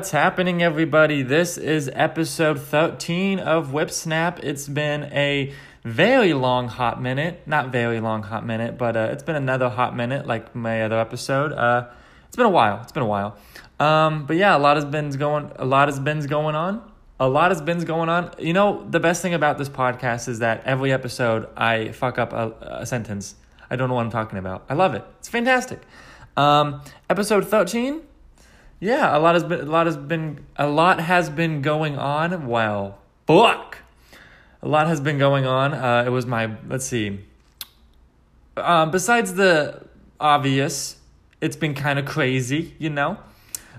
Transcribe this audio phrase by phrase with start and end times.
[0.00, 1.20] What's happening, everybody?
[1.20, 4.42] This is episode 13 of Whipsnap.
[4.42, 5.52] It's been a
[5.84, 7.42] very long hot minute.
[7.44, 10.98] Not very long hot minute, but uh, it's been another hot minute like my other
[10.98, 11.52] episode.
[11.52, 11.90] Uh,
[12.26, 12.80] it's been a while.
[12.82, 13.36] It's been a while.
[13.78, 15.52] Um, but yeah, a lot has been going.
[15.56, 16.90] A lot has been going on.
[17.20, 18.32] A lot has been going on.
[18.38, 22.32] You know, the best thing about this podcast is that every episode I fuck up
[22.32, 23.34] a, a sentence.
[23.68, 24.64] I don't know what I'm talking about.
[24.70, 25.04] I love it.
[25.18, 25.82] It's fantastic.
[26.38, 26.80] Um,
[27.10, 28.00] episode 13
[28.80, 32.46] yeah, a lot has been a lot has been a lot has been going on.
[32.46, 33.78] Well, fuck,
[34.62, 35.74] a lot has been going on.
[35.74, 37.20] Uh, it was my let's see.
[38.56, 39.86] Um, besides the
[40.18, 40.96] obvious,
[41.40, 43.18] it's been kind of crazy, you know.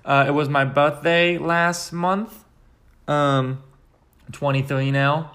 [0.05, 2.45] Uh, it was my birthday last month.
[3.07, 3.63] Um,
[4.31, 5.31] twenty three now,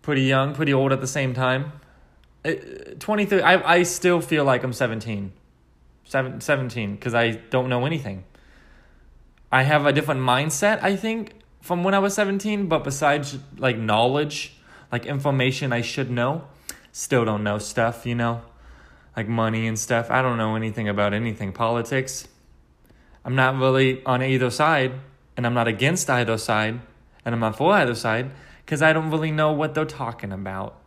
[0.00, 1.72] pretty young, pretty old at the same time.
[2.98, 3.42] Twenty three.
[3.42, 5.32] I I still feel like I'm seventeen.
[6.08, 8.24] Seven, 17 because I don't know anything.
[9.50, 13.78] I have a different mindset, I think, from when I was 17, but besides like
[13.78, 14.54] knowledge,
[14.92, 16.44] like information I should know,
[16.92, 18.42] still don't know stuff, you know?
[19.16, 20.10] Like money and stuff.
[20.10, 21.52] I don't know anything about anything.
[21.52, 22.28] Politics.
[23.24, 24.92] I'm not really on either side,
[25.36, 26.80] and I'm not against either side,
[27.24, 28.30] and I'm not for either side,
[28.64, 30.78] because I don't really know what they're talking about.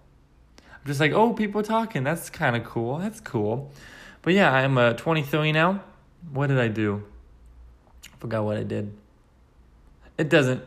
[0.59, 2.03] I'm just like, oh, people talking.
[2.03, 2.97] That's kind of cool.
[2.99, 3.71] That's cool.
[4.21, 5.83] But yeah, I'm uh, 23 now.
[6.31, 7.03] What did I do?
[8.21, 8.95] Forgot what I did.
[10.15, 10.63] It doesn't.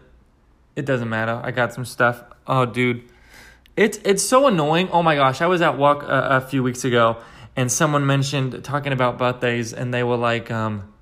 [0.74, 1.40] It doesn't matter.
[1.42, 2.24] I got some stuff.
[2.48, 3.04] Oh, dude,
[3.76, 4.88] it's it's so annoying.
[4.90, 7.18] Oh my gosh, I was at work a, a few weeks ago,
[7.54, 10.92] and someone mentioned talking about birthdays, and they were like, um,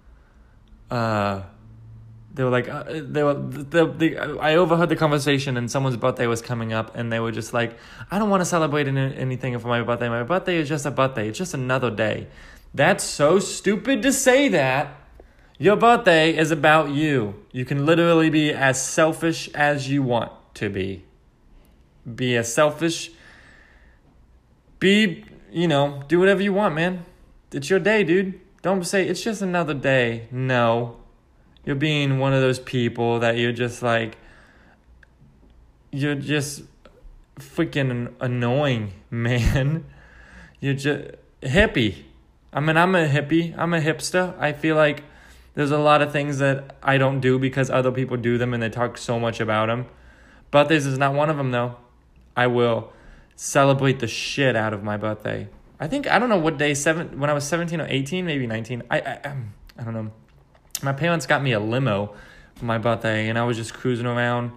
[0.91, 1.41] uh,
[2.35, 6.27] they were like, uh, they were the, the I overheard the conversation, and someone's birthday
[6.27, 7.79] was coming up, and they were just like,
[8.11, 10.11] I don't want to celebrate anything for my birthday.
[10.11, 11.29] My birthday is just a birthday.
[11.29, 12.27] It's just another day.
[12.75, 15.02] That's so stupid to say that
[15.59, 17.35] your birthday is about you.
[17.53, 21.05] You can literally be as selfish as you want to be.
[22.15, 23.11] Be as selfish.
[24.79, 27.05] Be, you know, do whatever you want, man.
[27.53, 28.41] It's your day, dude.
[28.63, 30.27] Don't say it's just another day.
[30.31, 30.97] No.
[31.65, 34.17] You're being one of those people that you're just like,
[35.93, 36.63] you're just
[37.39, 39.85] freaking annoying, man.
[40.61, 42.05] You're just hippie.
[42.53, 43.57] I mean, I'm a hippie.
[43.57, 44.37] I'm a hipster.
[44.39, 45.05] I feel like
[45.55, 48.63] there's a lot of things that I don't do because other people do them and
[48.63, 49.87] they talk so much about them.
[50.51, 51.77] But this is not one of them though.
[52.37, 52.93] I will
[53.37, 55.49] celebrate the shit out of my birthday.
[55.79, 58.47] I think I don't know what day seven when I was 17 or 18, maybe
[58.47, 58.83] 19.
[58.91, 60.13] I I, um, I don't know.
[60.83, 62.15] My parents got me a limo
[62.55, 64.53] for my birthday and I was just cruising around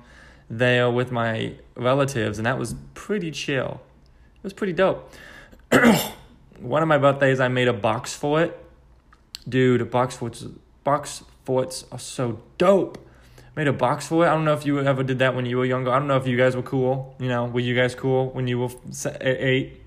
[0.49, 3.81] there with my relatives and that was pretty chill.
[4.37, 5.11] It was pretty dope.
[6.59, 8.57] one of my birthdays I made a box for it.
[9.47, 10.31] Dude, a box for
[10.85, 12.97] box forts are so dope.
[13.57, 14.27] Made a box fort.
[14.27, 15.91] I don't know if you ever did that when you were younger.
[15.91, 17.15] I don't know if you guys were cool.
[17.19, 18.69] You know, were you guys cool when you were
[19.21, 19.81] eight?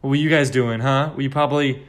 [0.00, 1.12] What were you guys doing, huh?
[1.14, 1.84] Were you probably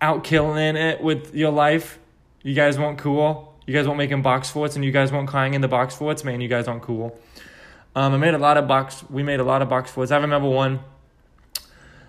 [0.00, 1.98] out killing it with your life?
[2.42, 3.58] You guys weren't cool.
[3.66, 6.24] You guys weren't making box forts, and you guys weren't crying in the box forts.
[6.24, 7.18] Man, you guys aren't cool.
[7.94, 9.04] Um, I made a lot of box.
[9.08, 10.10] We made a lot of box forts.
[10.10, 10.80] I remember one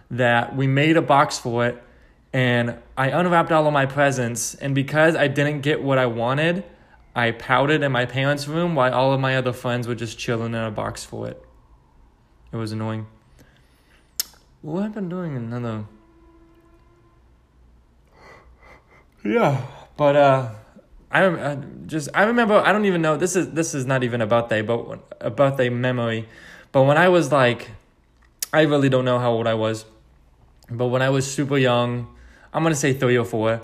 [0.10, 1.82] that we made a box for it
[2.34, 4.56] and I unwrapped all of my presents.
[4.56, 6.64] And because I didn't get what I wanted,
[7.16, 10.54] I pouted in my parents' room while all of my other friends were just chilling
[10.54, 11.44] in a box for it.
[12.52, 13.08] It was annoying.
[14.62, 15.86] What I've been doing another.
[19.24, 19.66] Yeah,
[19.98, 20.50] but uh,
[21.12, 24.22] I, I just I remember I don't even know this is this is not even
[24.22, 26.28] a birthday, but a birthday memory.
[26.72, 27.70] But when I was like,
[28.54, 29.86] I really don't know how old I was,
[30.70, 32.08] but when I was super young,
[32.54, 33.62] I'm gonna say three or four.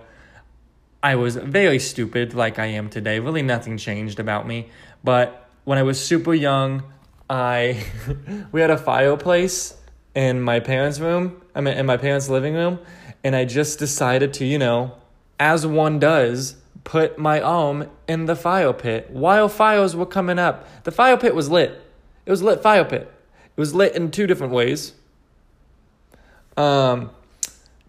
[1.04, 3.20] I was very stupid like I am today.
[3.20, 4.70] Really nothing changed about me.
[5.04, 6.84] But when I was super young,
[7.30, 7.84] I
[8.52, 9.76] we had a fireplace
[10.16, 12.80] in my parents' room, I mean in my parents' living room,
[13.24, 14.96] and I just decided to, you know,
[15.40, 20.68] as one does, put my arm in the fire pit while fires were coming up.
[20.86, 21.82] The fire pit was lit.
[22.26, 23.12] It was lit fire pit.
[23.56, 24.94] It was lit in two different ways.
[26.56, 27.12] Um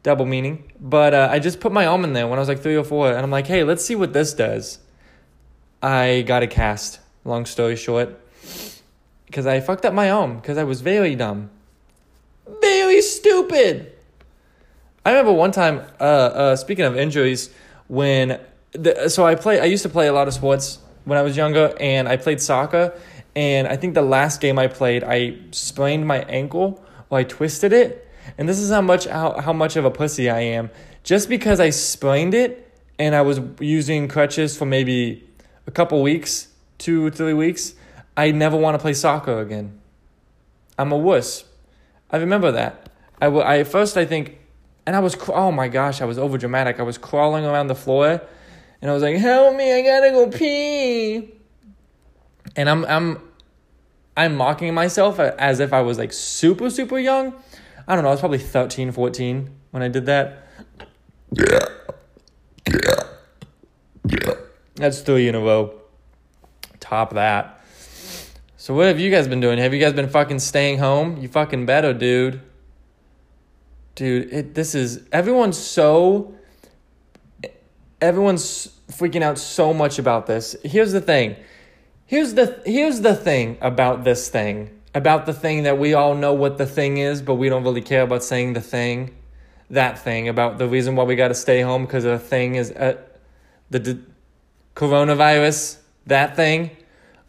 [0.09, 0.73] double meaning.
[0.81, 2.85] But uh, I just put my arm in there when I was like three or
[2.85, 4.79] four, and I'm like, hey, let's see what this does.
[5.83, 7.01] I got a cast.
[7.25, 8.19] Long story short,
[9.27, 11.51] because I fucked up my arm because I was very dumb,
[12.63, 13.93] very stupid.
[15.05, 15.83] I remember one time.
[16.01, 17.51] Uh, uh, speaking of injuries,
[17.89, 18.41] when
[18.73, 19.61] the, so I play.
[19.61, 22.41] I used to play a lot of sports when I was younger, and I played
[22.41, 22.99] soccer.
[23.37, 27.73] And I think the last game I played, I sprained my ankle or I twisted
[27.73, 30.71] it and this is how much how, how much of a pussy I am.
[31.03, 35.25] Just because I sprained it and I was using crutches for maybe
[35.67, 36.49] a couple weeks,
[36.79, 37.75] two, three weeks,
[38.17, 39.79] I never want to play soccer again.
[40.79, 41.45] I'm a wuss.
[42.11, 42.89] I remember that.
[43.21, 43.27] I,
[43.59, 44.39] at first I think,
[44.87, 46.81] and I was oh my gosh, I was over dramatic.
[46.81, 48.21] I was crawling around the floor,
[48.81, 49.73] and I was like, "Help me!
[49.73, 51.35] I gotta go pee."
[52.57, 53.21] And I'm I'm
[54.17, 57.35] I'm mocking myself uh, as if I was like super super young.
[57.89, 58.11] I don't know.
[58.11, 60.47] I was probably 13, 14 when I did that.
[61.33, 61.59] Yeah.
[62.71, 63.03] Yeah.
[64.07, 64.35] Yeah.
[64.75, 65.75] That's three in a row.
[66.81, 67.65] Top that.
[68.59, 69.59] So what have you guys been doing?
[69.59, 71.17] Have you guys been fucking staying home?
[71.17, 72.43] You fucking better, dude.
[73.95, 76.35] Dude, it this is everyone's so
[78.01, 80.55] everyone's freaking out so much about this.
[80.63, 81.37] Here's the thing.
[82.05, 84.78] Here's the here's the thing about this thing.
[84.99, 87.83] About the thing that we all know what the thing is, but we don't really
[87.83, 89.15] care about saying the thing.
[89.71, 92.73] That thing about the reason why we got to stay home because the thing is
[92.73, 92.97] uh,
[93.71, 94.01] the,
[94.75, 96.77] coronavirus, that thing.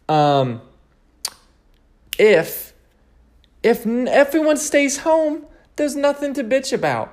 [0.08, 0.62] Um
[2.18, 2.72] if
[3.62, 5.46] if everyone stays home,
[5.76, 7.12] there's nothing to bitch about.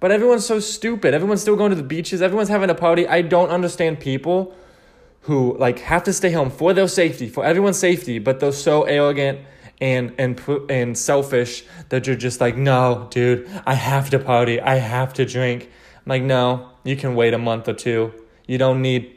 [0.00, 1.12] But everyone's so stupid.
[1.12, 2.22] Everyone's still going to the beaches.
[2.22, 3.06] Everyone's having a party.
[3.06, 4.54] I don't understand people
[5.22, 8.84] who like have to stay home for their safety, for everyone's safety, but they're so
[8.84, 9.40] arrogant
[9.80, 10.40] and and
[10.70, 14.60] and selfish that you're just like, "No, dude, I have to party.
[14.60, 15.70] I have to drink."
[16.04, 18.12] I'm like, "No, you can wait a month or two.
[18.46, 19.14] You don't need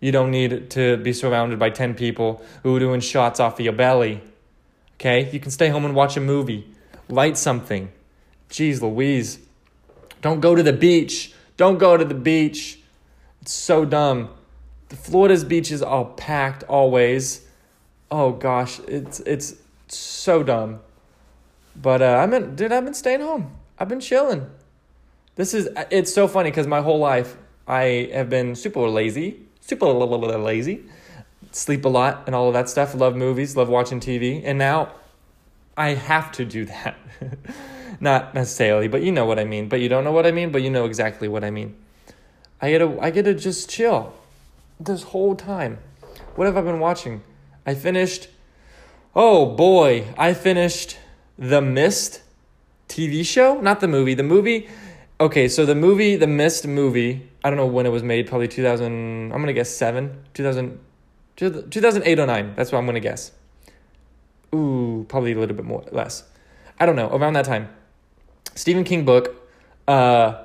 [0.00, 3.64] you don't need to be surrounded by 10 people who are doing shots off of
[3.64, 4.22] your belly.
[4.94, 5.28] Okay?
[5.32, 6.68] You can stay home and watch a movie.
[7.08, 7.90] Light something.
[8.48, 9.40] Jeez Louise.
[10.22, 11.32] Don't go to the beach.
[11.56, 12.80] Don't go to the beach.
[13.42, 14.30] It's so dumb.
[14.88, 17.46] The Florida's beaches are packed always.
[18.10, 19.54] Oh gosh, it's it's
[19.96, 20.80] so dumb.
[21.74, 23.54] But uh, I've been, dude, I've been staying home.
[23.78, 24.50] I've been chilling.
[25.36, 27.36] This is it's so funny because my whole life
[27.68, 30.84] I have been super lazy, super lazy,
[31.52, 32.94] sleep a lot and all of that stuff.
[32.94, 34.92] Love movies, love watching TV, and now
[35.76, 36.96] I have to do that.
[38.00, 39.68] Not necessarily, but you know what I mean.
[39.68, 41.76] But you don't know what I mean, but you know exactly what I mean.
[42.60, 44.14] I get to I get to just chill
[44.80, 45.78] this whole time.
[46.34, 47.22] What have I been watching?
[47.64, 48.28] I finished
[49.14, 50.98] Oh boy, I finished
[51.38, 52.22] The Mist
[52.88, 54.14] TV show, not the movie.
[54.14, 54.68] The movie
[55.20, 58.46] Okay, so the movie, The Mist movie, I don't know when it was made, probably
[58.46, 60.78] 2000, I'm going to guess 7, 2000
[61.36, 62.54] 2008 or 9.
[62.56, 63.32] That's what I'm going to guess.
[64.54, 66.22] Ooh, probably a little bit more less.
[66.78, 67.68] I don't know, around that time.
[68.54, 69.34] Stephen King book.
[69.86, 70.44] Uh,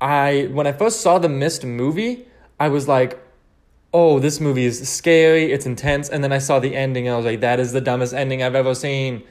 [0.00, 2.26] I when I first saw the Mist movie,
[2.60, 3.21] I was like,
[3.92, 5.52] "Oh, this movie is scary.
[5.52, 7.80] It's intense." And then I saw the ending, and I was like, "That is the
[7.80, 9.22] dumbest ending I've ever seen."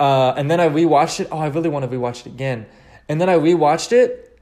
[0.00, 1.28] Uh, and then I rewatched it.
[1.32, 2.66] Oh, I really want to rewatch it again.
[3.08, 4.38] And then I rewatched it,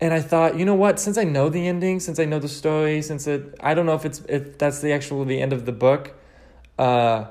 [0.00, 0.98] and I thought, you know what?
[0.98, 3.94] Since I know the ending, since I know the story, since it, I don't know
[3.94, 6.14] if it's if that's the actual the end of the book.
[6.78, 7.26] Uh,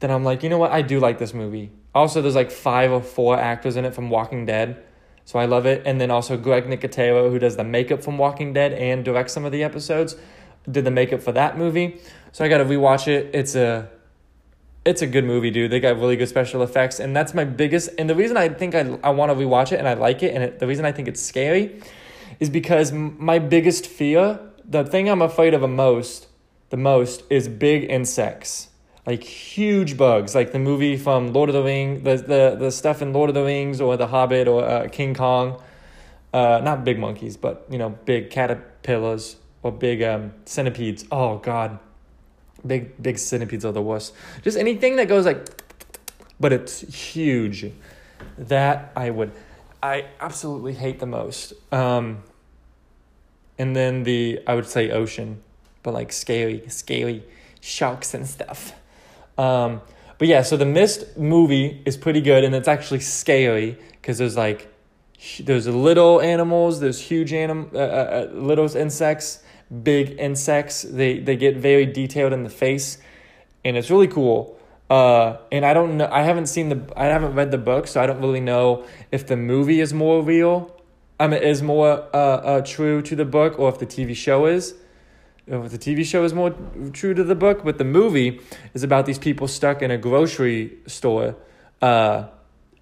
[0.00, 0.72] then I'm like, you know what?
[0.72, 1.72] I do like this movie.
[1.94, 4.82] Also, there's like five or four actors in it from Walking Dead.
[5.24, 5.82] So I love it.
[5.86, 9.44] And then also Greg Nicotero, who does the makeup from Walking Dead and directs some
[9.44, 10.16] of the episodes,
[10.70, 12.00] did the makeup for that movie.
[12.32, 13.30] So I got to rewatch it.
[13.34, 13.88] It's a
[14.84, 15.70] it's a good movie, dude.
[15.70, 17.90] They got really good special effects, and that's my biggest.
[17.98, 20.34] And the reason I think I I want to rewatch it and I like it,
[20.34, 21.80] and it, the reason I think it's scary,
[22.40, 26.28] is because my biggest fear, the thing I'm afraid of the most,
[26.70, 28.68] the most, is big insects
[29.06, 33.02] like huge bugs, like the movie from Lord of the Rings, the, the, the stuff
[33.02, 35.62] in Lord of the Rings or The Hobbit or uh, King Kong.
[36.32, 41.04] Uh, not big monkeys, but you know, big caterpillars or big um, centipedes.
[41.10, 41.80] Oh God,
[42.64, 44.14] big big centipedes are the worst.
[44.42, 45.48] Just anything that goes like,
[46.38, 47.72] but it's huge.
[48.38, 49.32] That I would,
[49.82, 51.52] I absolutely hate the most.
[51.72, 52.22] Um,
[53.58, 55.40] and then the I would say ocean,
[55.82, 57.24] but like scaly scaly
[57.60, 58.74] sharks and stuff.
[59.38, 59.80] Um,
[60.18, 64.36] but yeah, so the Mist movie is pretty good, and it's actually scaly because there's
[64.36, 64.70] like
[65.40, 69.42] there's little animals, there's huge anim uh, uh, uh, little insects,
[69.82, 70.82] big insects.
[70.82, 72.98] They they get very detailed in the face,
[73.64, 74.58] and it's really cool.
[74.90, 76.08] Uh, and I don't know.
[76.12, 76.92] I haven't seen the.
[76.96, 80.22] I haven't read the book, so I don't really know if the movie is more
[80.22, 80.70] real.
[81.18, 84.46] I mean, is more uh, uh true to the book, or if the TV show
[84.46, 84.74] is
[85.46, 86.54] If the TV show is more
[86.92, 88.40] true to the book, but the movie
[88.74, 91.36] is about these people stuck in a grocery store,
[91.80, 92.28] uh,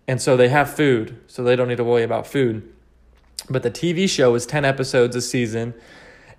[0.08, 2.68] and so they have food, so they don't need to worry about food.
[3.48, 5.74] But the TV show is ten episodes a season.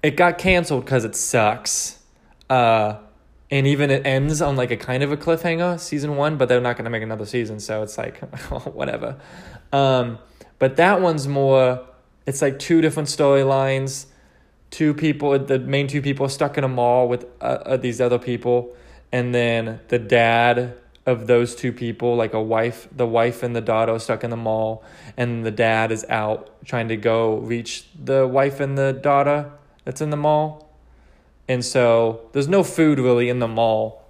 [0.03, 1.99] It got canceled because it sucks,
[2.49, 2.97] uh,
[3.49, 6.37] and even it ends on like a kind of a cliffhanger, season one.
[6.37, 8.17] But they're not going to make another season, so it's like
[8.73, 9.17] whatever.
[9.71, 10.19] Um,
[10.59, 11.85] but that one's more.
[12.25, 14.07] It's like two different storylines
[14.73, 18.17] two people, the main two people, stuck in a mall with uh, uh, these other
[18.17, 18.75] people,
[19.11, 20.73] and then the dad
[21.05, 24.37] of those two people, like a wife, the wife and the daughter, stuck in the
[24.37, 24.83] mall,
[25.15, 29.51] and the dad is out trying to go reach the wife and the daughter
[29.83, 30.69] that's in the mall,
[31.47, 34.03] and so there's no food really in the mall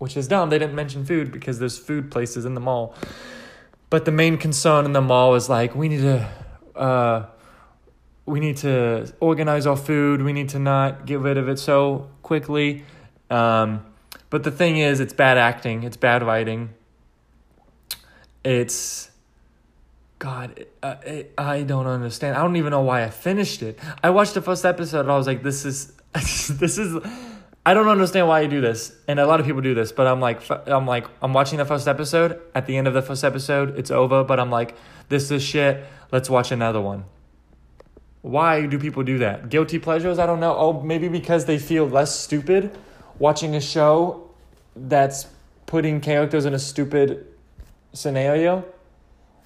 [0.00, 0.48] which is dumb.
[0.48, 2.94] They didn't mention food because there's food places in the mall.
[3.90, 6.28] But the main concern in the mall is like we need to
[6.74, 7.26] uh,
[8.24, 10.22] we need to organize our food.
[10.22, 12.84] We need to not get rid of it so quickly.
[13.28, 13.84] Um,
[14.30, 15.82] but the thing is, it's bad acting.
[15.82, 16.70] It's bad writing.
[18.42, 19.09] It's
[20.20, 22.36] God, it, I don't understand.
[22.36, 23.78] I don't even know why I finished it.
[24.04, 27.02] I watched the first episode and I was like, this is this is
[27.64, 29.92] I don't understand why you do this, and a lot of people do this.
[29.92, 32.40] But I'm like, I'm like, I'm watching the first episode.
[32.54, 34.22] At the end of the first episode, it's over.
[34.22, 34.76] But I'm like,
[35.08, 35.84] this is shit.
[36.12, 37.04] Let's watch another one.
[38.22, 39.48] Why do people do that?
[39.48, 40.18] Guilty pleasures?
[40.18, 40.54] I don't know.
[40.54, 42.76] Oh, maybe because they feel less stupid
[43.18, 44.30] watching a show
[44.76, 45.26] that's
[45.66, 47.26] putting characters in a stupid
[47.92, 48.64] scenario.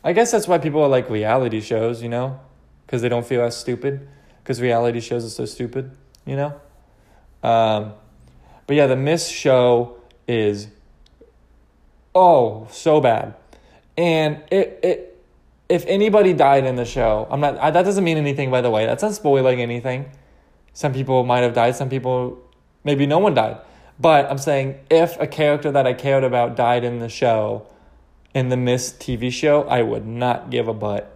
[0.05, 2.39] I guess that's why people like reality shows, you know,
[2.87, 4.07] because they don't feel as stupid.
[4.43, 5.91] Because reality shows are so stupid,
[6.27, 6.61] you know.
[7.43, 7.95] Um,
[8.67, 9.97] but yeah, the Mist show
[10.29, 10.69] is
[12.15, 13.35] oh so bad,
[13.97, 15.15] and it it
[15.69, 17.57] if anybody died in the show, I'm not.
[17.59, 18.85] I, that doesn't mean anything, by the way.
[18.85, 20.11] That's not spoiling anything.
[20.75, 21.77] Some people might have died.
[21.77, 22.39] Some people,
[22.83, 23.59] maybe no one died.
[23.99, 27.67] But I'm saying if a character that I cared about died in the show,
[28.35, 31.11] in the Mist TV show, I would not give a butt.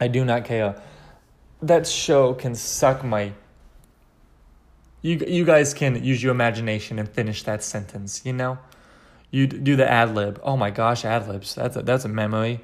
[0.00, 0.80] I do not care.
[1.62, 3.32] That show can suck my
[5.02, 8.22] you you guys can use your imagination and finish that sentence.
[8.24, 8.58] You know,
[9.30, 10.40] you do the ad lib.
[10.42, 11.54] Oh my gosh, ad libs.
[11.54, 12.60] That's a, that's a memory.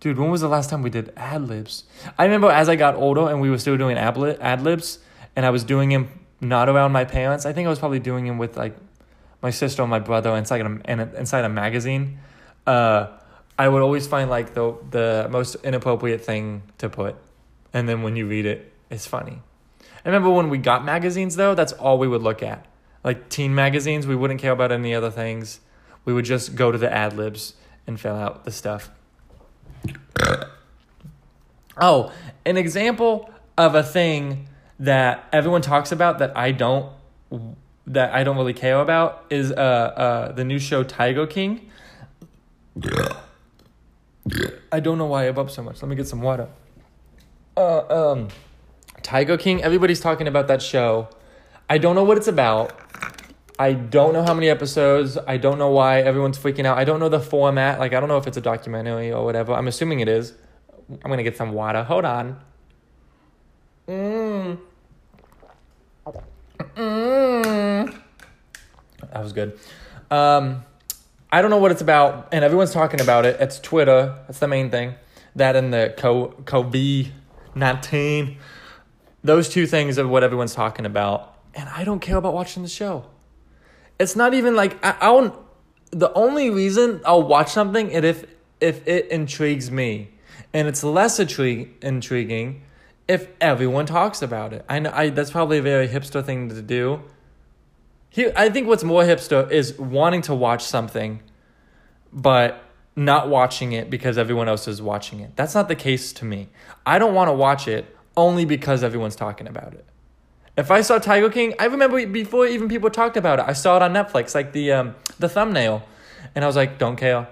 [0.00, 1.84] Dude, when was the last time we did ad libs?
[2.18, 4.98] I remember as I got older and we were still doing ad libs,
[5.34, 6.08] and I was doing them
[6.40, 7.46] not around my parents.
[7.46, 8.76] I think I was probably doing them with like
[9.42, 12.18] my sister or my brother inside a, inside a magazine.
[12.66, 13.08] Uh,
[13.58, 17.16] I would always find like the the most inappropriate thing to put,
[17.72, 19.42] and then when you read it, it's funny.
[20.04, 22.66] I remember when we got magazines though, that's all we would look at.
[23.04, 25.60] Like teen magazines, we wouldn't care about any other things.
[26.04, 27.54] We would just go to the ad libs
[27.86, 28.90] and fill out the stuff.
[31.80, 32.12] oh,
[32.46, 36.92] an example of a thing that everyone talks about that I don't
[37.86, 41.70] that I don't really care about is uh uh the new show Tiger King.
[44.70, 45.82] I don't know why I up so much.
[45.82, 46.48] Let me get some water.
[47.56, 48.28] Uh um
[49.02, 51.08] Tiger King, everybody's talking about that show.
[51.68, 52.78] I don't know what it's about.
[53.58, 55.18] I don't know how many episodes.
[55.26, 56.78] I don't know why everyone's freaking out.
[56.78, 57.78] I don't know the format.
[57.78, 59.52] Like, I don't know if it's a documentary or whatever.
[59.52, 60.34] I'm assuming it is.
[60.90, 61.84] I'm going to get some water.
[61.84, 62.40] Hold on.
[63.86, 64.58] Mmm.
[66.76, 67.98] Mmm.
[69.12, 69.58] That was good.
[70.10, 70.64] Um,
[71.30, 73.40] I don't know what it's about, and everyone's talking about it.
[73.40, 74.18] It's Twitter.
[74.26, 74.94] That's the main thing.
[75.36, 77.10] That and the COVID
[77.54, 78.38] 19
[79.24, 82.68] those two things are what everyone's talking about, and I don't care about watching the
[82.68, 83.06] show.
[83.98, 85.34] It's not even like I, I won't.
[85.90, 88.26] The only reason I'll watch something is if
[88.60, 90.10] if it intrigues me,
[90.52, 92.62] and it's less intrig- intriguing
[93.12, 94.64] if everyone talks about it.
[94.70, 97.02] I know I, that's probably a very hipster thing to do.
[98.08, 101.22] Here, I think what's more hipster is wanting to watch something,
[102.10, 102.64] but
[102.96, 105.36] not watching it because everyone else is watching it.
[105.36, 106.48] That's not the case to me.
[106.86, 109.84] I don't want to watch it only because everyone's talking about it.
[110.56, 113.44] If I saw Tiger King, I remember before even people talked about it.
[113.46, 115.82] I saw it on Netflix, like the um, the thumbnail,
[116.34, 117.28] and I was like, "Don't care,"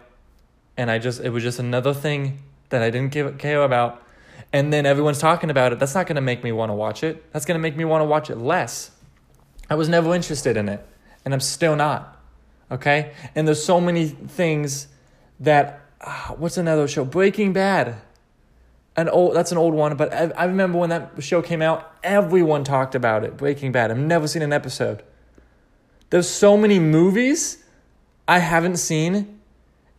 [0.77, 2.39] and I just it was just another thing
[2.71, 4.03] that I didn't care about.
[4.52, 5.78] And then everyone's talking about it.
[5.78, 7.33] That's not going to make me want to watch it.
[7.33, 8.90] That's going to make me want to watch it less.
[9.69, 10.85] I was never interested in it,
[11.25, 12.16] and I'm still not.
[12.73, 14.88] Okay, and there's so many things
[15.40, 15.80] that.
[16.00, 17.04] Uh, what's another show?
[17.04, 18.00] Breaking Bad
[18.97, 21.92] an old that's an old one, but I, I remember when that show came out,
[22.02, 23.37] everyone talked about it.
[23.37, 23.90] Breaking Bad.
[23.90, 25.02] I've never seen an episode.
[26.11, 27.64] There's so many movies
[28.26, 29.40] I haven't seen,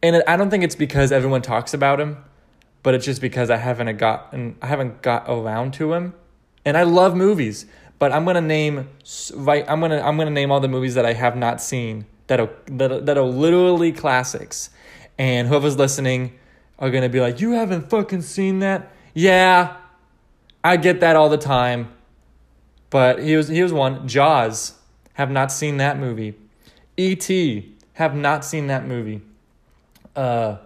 [0.03, 2.23] and I don't think it's because everyone talks about him,
[2.83, 6.13] but it's just because I haven't gotten I haven't got around to him.
[6.63, 7.65] And I love movies,
[7.99, 8.89] but I'm gonna name
[9.33, 9.65] right.
[9.67, 12.49] I'm gonna I'm gonna name all the movies that I have not seen that are
[12.67, 14.69] that are, that literally classics.
[15.17, 16.39] And whoever's listening,
[16.81, 18.91] are to be like, You haven't fucking seen that?
[19.13, 19.77] Yeah,
[20.63, 21.93] I get that all the time.
[22.89, 24.73] But here's, here's one Jaws.
[25.13, 26.35] Have not seen that movie.
[26.97, 27.75] E.T.
[27.93, 29.21] Have not seen that movie.
[30.15, 30.57] Uh,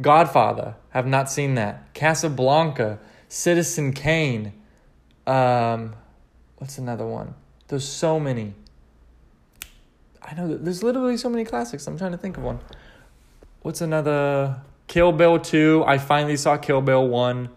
[0.00, 0.76] Godfather.
[0.90, 1.92] Have not seen that.
[1.94, 2.98] Casablanca.
[3.28, 4.52] Citizen Kane.
[5.26, 5.94] Um,
[6.58, 7.34] what's another one?
[7.68, 8.54] There's so many.
[10.22, 11.86] I know that there's literally so many classics.
[11.86, 12.60] I'm trying to think of one.
[13.62, 14.60] What's another?
[14.86, 15.84] Kill Bill 2.
[15.86, 17.48] I finally saw Kill Bill 1.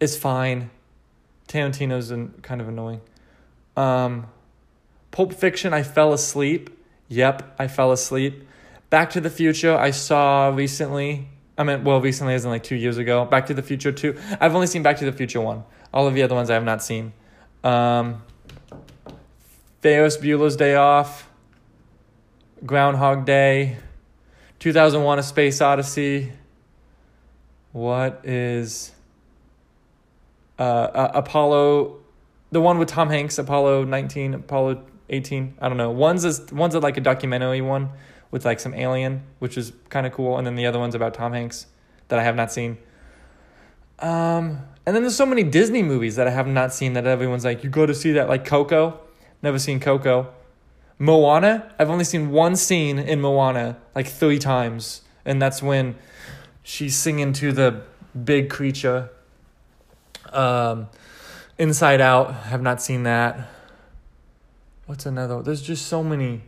[0.00, 0.70] It's fine.
[1.48, 3.00] Tarantino's an, kind of annoying.
[3.76, 4.26] Um,
[5.10, 6.70] Pulp Fiction, I fell asleep.
[7.08, 8.46] Yep, I fell asleep.
[8.90, 11.28] Back to the Future, I saw recently.
[11.58, 13.24] I mean, well, recently as in like two years ago.
[13.24, 14.16] Back to the Future 2.
[14.40, 15.64] I've only seen Back to the Future 1.
[15.92, 17.12] All of the other ones I have not seen.
[17.64, 18.22] Um,
[19.80, 21.28] Ferris Bueller's Day Off.
[22.64, 23.76] Groundhog Day.
[24.58, 26.32] 2001 A Space Odyssey.
[27.72, 28.92] What is
[30.58, 31.98] uh, uh, Apollo,
[32.50, 35.54] the one with Tom Hanks, Apollo 19, Apollo 18.
[35.60, 35.90] I don't know.
[35.90, 37.90] One's is one's a, like a documentary one
[38.30, 41.14] with like some alien, which is kind of cool, and then the other one's about
[41.14, 41.66] Tom Hanks
[42.08, 42.78] that I have not seen.
[43.98, 47.44] Um, and then there's so many Disney movies that I have not seen that everyone's
[47.44, 49.00] like, you go to see that, like Coco.
[49.42, 50.32] Never seen Coco.
[50.98, 55.96] Moana, I've only seen one scene in Moana like three times, and that's when
[56.62, 57.82] she's singing to the
[58.24, 59.10] big creature.
[60.32, 60.88] Um,
[61.58, 63.48] Inside Out, have not seen that.
[64.86, 65.42] What's another?
[65.42, 66.42] There's just so many,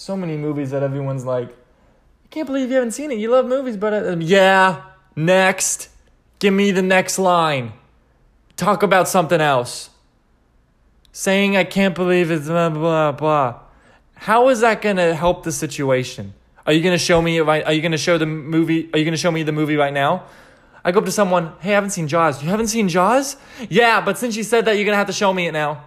[0.00, 3.18] so many movies that everyone's like, I can't believe you haven't seen it.
[3.18, 4.82] You love movies, but uh, yeah.
[5.14, 5.90] Next,
[6.38, 7.74] give me the next line.
[8.56, 9.90] Talk about something else.
[11.12, 13.60] Saying I can't believe it's blah blah blah.
[14.14, 16.32] How is that gonna help the situation?
[16.66, 17.38] Are you gonna show me?
[17.38, 18.88] Are you gonna show the movie?
[18.94, 20.24] Are you gonna show me the movie right now?
[20.82, 22.42] I go up to someone, hey, I haven't seen Jaws.
[22.42, 23.36] You haven't seen Jaws?
[23.68, 25.84] Yeah, but since you said that, you're gonna have to show me it now.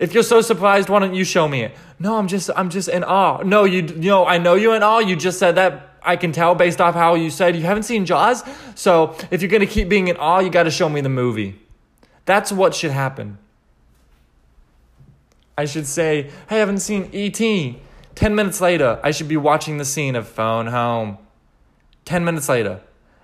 [0.00, 1.76] If you're so surprised, why don't you show me it?
[1.98, 3.42] No, I'm just, I'm just in awe.
[3.42, 4.98] No, you, you know, I know you're in awe.
[4.98, 5.90] You just said that.
[6.06, 8.42] I can tell based off how you said you haven't seen Jaws.
[8.74, 11.58] So if you're gonna keep being in awe, you got to show me the movie.
[12.26, 13.38] That's what should happen.
[15.56, 17.80] I should say, hey, I haven't seen E.T.
[18.14, 21.18] 10 minutes later, I should be watching the scene of Phone Home.
[22.04, 22.80] 10 minutes later,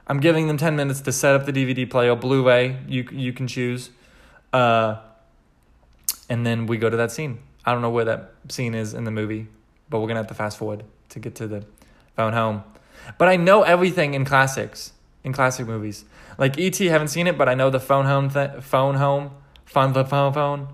[0.07, 3.33] I'm giving them 10 minutes to set up the DVD player, Blu ray, you, you
[3.33, 3.91] can choose.
[4.53, 4.97] Uh,
[6.31, 7.41] and then we go to that scene.
[7.65, 9.49] I don't know where that scene is in the movie,
[9.91, 11.65] but we're to have to fast forward to get to the
[12.17, 12.65] Phone Home.
[13.19, 14.93] But I know everything in classics,
[15.25, 16.05] in classic movies.
[16.39, 19.33] Like E.T., haven't seen it, but I know the Phone Home, th- Phone Home,
[19.67, 20.69] Phone, the Phone Phone.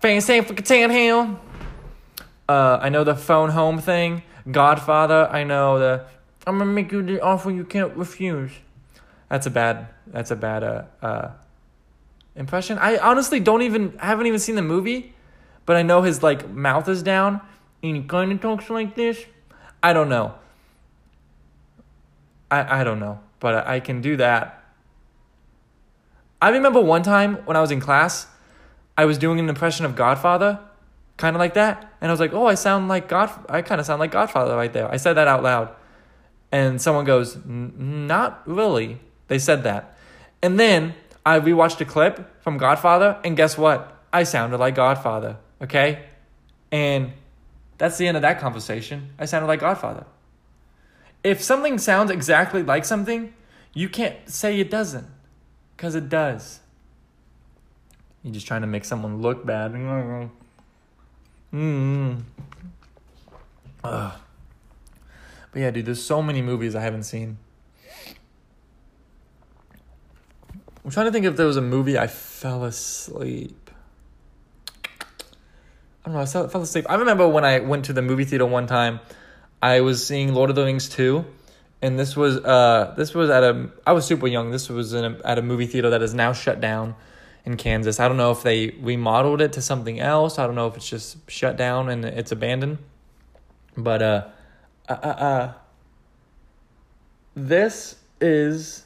[0.00, 1.40] Fancy for Catan Hill.
[2.48, 4.22] Uh, I know the phone home thing.
[4.50, 5.28] Godfather.
[5.30, 6.04] I know the.
[6.46, 8.52] I'm gonna make you the offer you can't refuse.
[9.30, 9.88] That's a bad.
[10.06, 11.30] That's a bad uh, uh,
[12.36, 12.78] impression.
[12.78, 15.14] I honestly don't even haven't even seen the movie,
[15.66, 17.40] but I know his like mouth is down
[17.82, 19.24] and he kind of talks like this.
[19.82, 20.34] I don't know.
[22.50, 24.62] I I don't know, but I, I can do that.
[26.40, 28.26] I remember one time when I was in class,
[28.98, 30.60] I was doing an impression of Godfather
[31.16, 31.92] kind of like that.
[32.00, 33.30] And I was like, oh, I sound like God.
[33.48, 34.90] I kind of sound like Godfather right there.
[34.90, 35.74] I said that out loud.
[36.52, 39.00] And someone goes, not really.
[39.28, 39.96] They said that.
[40.42, 40.94] And then
[41.26, 44.02] I rewatched a clip from Godfather, and guess what?
[44.12, 45.38] I sounded like Godfather.
[45.62, 46.04] Okay?
[46.70, 47.12] And
[47.78, 49.10] that's the end of that conversation.
[49.18, 50.06] I sounded like Godfather.
[51.22, 53.32] If something sounds exactly like something,
[53.72, 55.06] you can't say it doesn't,
[55.76, 56.60] because it does.
[58.22, 59.72] You're just trying to make someone look bad.
[61.52, 62.22] Mm.
[63.84, 64.12] Ugh.
[65.52, 67.38] But yeah, dude, there's so many movies I haven't seen.
[70.84, 73.70] I'm trying to think if there was a movie I fell asleep.
[76.04, 76.20] I don't know.
[76.20, 76.84] I fell asleep.
[76.90, 79.00] I remember when I went to the movie theater one time.
[79.62, 81.24] I was seeing Lord of the Rings two,
[81.80, 84.50] and this was uh this was at a I was super young.
[84.50, 86.94] This was in a, at a movie theater that is now shut down
[87.46, 87.98] in Kansas.
[87.98, 90.38] I don't know if they remodeled it to something else.
[90.38, 92.76] I don't know if it's just shut down and it's abandoned.
[93.74, 94.26] But uh,
[94.86, 95.52] uh, uh, uh
[97.34, 98.83] this is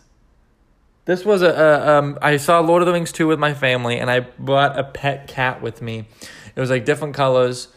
[1.08, 3.98] this was a, a um I saw Lord of the Rings 2 with my family
[3.98, 6.06] and I brought a pet cat with me.
[6.54, 7.68] It was like different colors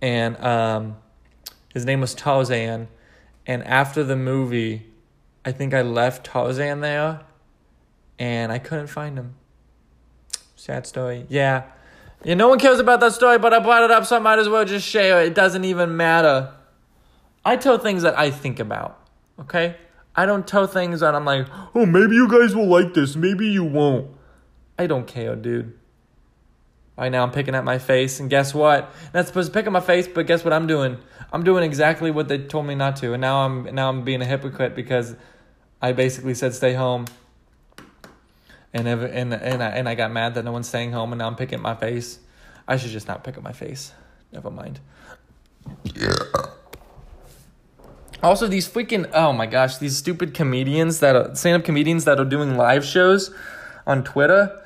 [0.00, 0.96] and um
[1.74, 2.88] his name was Tarzan
[3.46, 4.86] and after the movie
[5.44, 7.20] I think I left Tarzan there
[8.18, 9.34] and I couldn't find him.
[10.56, 11.26] Sad story.
[11.28, 11.64] Yeah.
[12.24, 14.38] Yeah, no one cares about that story, but I brought it up, so I might
[14.38, 15.26] as well just share it.
[15.26, 16.54] It doesn't even matter.
[17.44, 18.96] I tell things that I think about,
[19.40, 19.76] okay?
[20.14, 23.48] I don't tell things that I'm like, oh, maybe you guys will like this, maybe
[23.48, 24.14] you won't.
[24.78, 25.78] I don't care, dude.
[26.96, 28.92] Right now, I'm picking at my face, and guess what?
[29.14, 30.98] Not supposed to pick at my face, but guess what I'm doing?
[31.32, 34.20] I'm doing exactly what they told me not to, and now I'm now I'm being
[34.20, 35.16] a hypocrite because
[35.80, 37.06] I basically said stay home
[38.74, 41.18] and ever, and and I, and I got mad that no one's staying home, and
[41.18, 42.18] now I'm picking at my face.
[42.68, 43.92] I should just not pick up my face.
[44.30, 44.80] Never mind.
[45.84, 46.12] Yeah.
[48.22, 52.24] Also, these freaking oh my gosh, these stupid comedians that are stand-up comedians that are
[52.24, 53.34] doing live shows
[53.86, 54.62] on Twitter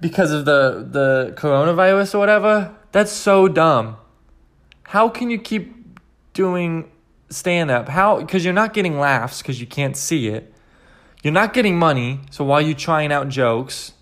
[0.00, 2.74] because of the the coronavirus or whatever.
[2.92, 3.96] That's so dumb.
[4.84, 6.00] How can you keep
[6.32, 6.90] doing
[7.28, 7.88] stand up?
[7.88, 10.52] How because you're not getting laughs because you can't see it.
[11.22, 13.94] You're not getting money, so why are you trying out jokes?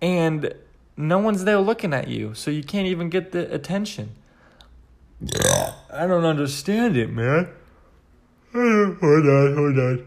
[0.00, 0.54] And
[0.96, 4.14] no one's there looking at you, so you can't even get the attention.
[5.22, 7.48] I don't understand it, man.
[8.52, 10.06] Hold on, hold on.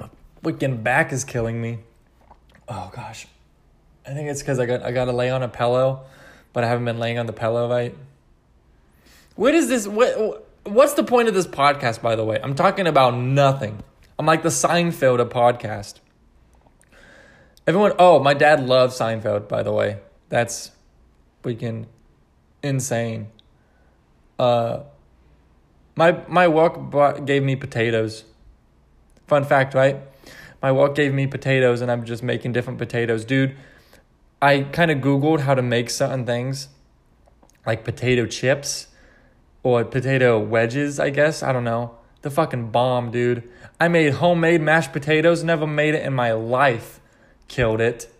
[0.00, 0.08] My
[0.42, 1.78] freaking back is killing me.
[2.68, 3.26] Oh gosh.
[4.06, 6.04] I think it's because I got I got to lay on a pillow,
[6.52, 7.94] but I haven't been laying on the pillow right.
[9.34, 9.86] What is this?
[9.86, 12.00] What what's the point of this podcast?
[12.00, 13.82] By the way, I'm talking about nothing.
[14.18, 15.96] I'm like the Seinfeld of podcast.
[17.66, 19.48] Everyone, oh, my dad loves Seinfeld.
[19.48, 20.72] By the way, that's
[21.42, 21.86] freaking
[22.62, 23.28] insane.
[24.38, 24.80] Uh,
[25.94, 28.24] my my work brought, gave me potatoes.
[29.26, 29.98] Fun fact, right?
[30.62, 33.56] My work gave me potatoes, and I'm just making different potatoes, dude.
[34.40, 36.68] I kind of Googled how to make certain things,
[37.64, 38.88] like potato chips
[39.62, 41.42] or potato wedges, I guess.
[41.42, 41.96] I don't know.
[42.22, 43.48] The fucking bomb, dude.
[43.80, 47.00] I made homemade mashed potatoes, never made it in my life.
[47.48, 48.12] Killed it.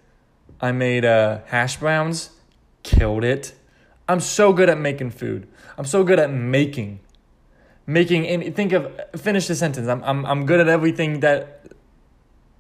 [0.61, 2.31] I made uh, hash browns,
[2.83, 3.55] killed it.
[4.09, 5.49] I'm so good at making food.
[5.77, 7.01] I'm so good at making.
[7.87, 9.89] Making and think of finish the sentence.
[9.89, 11.65] I'm I'm I'm good at everything that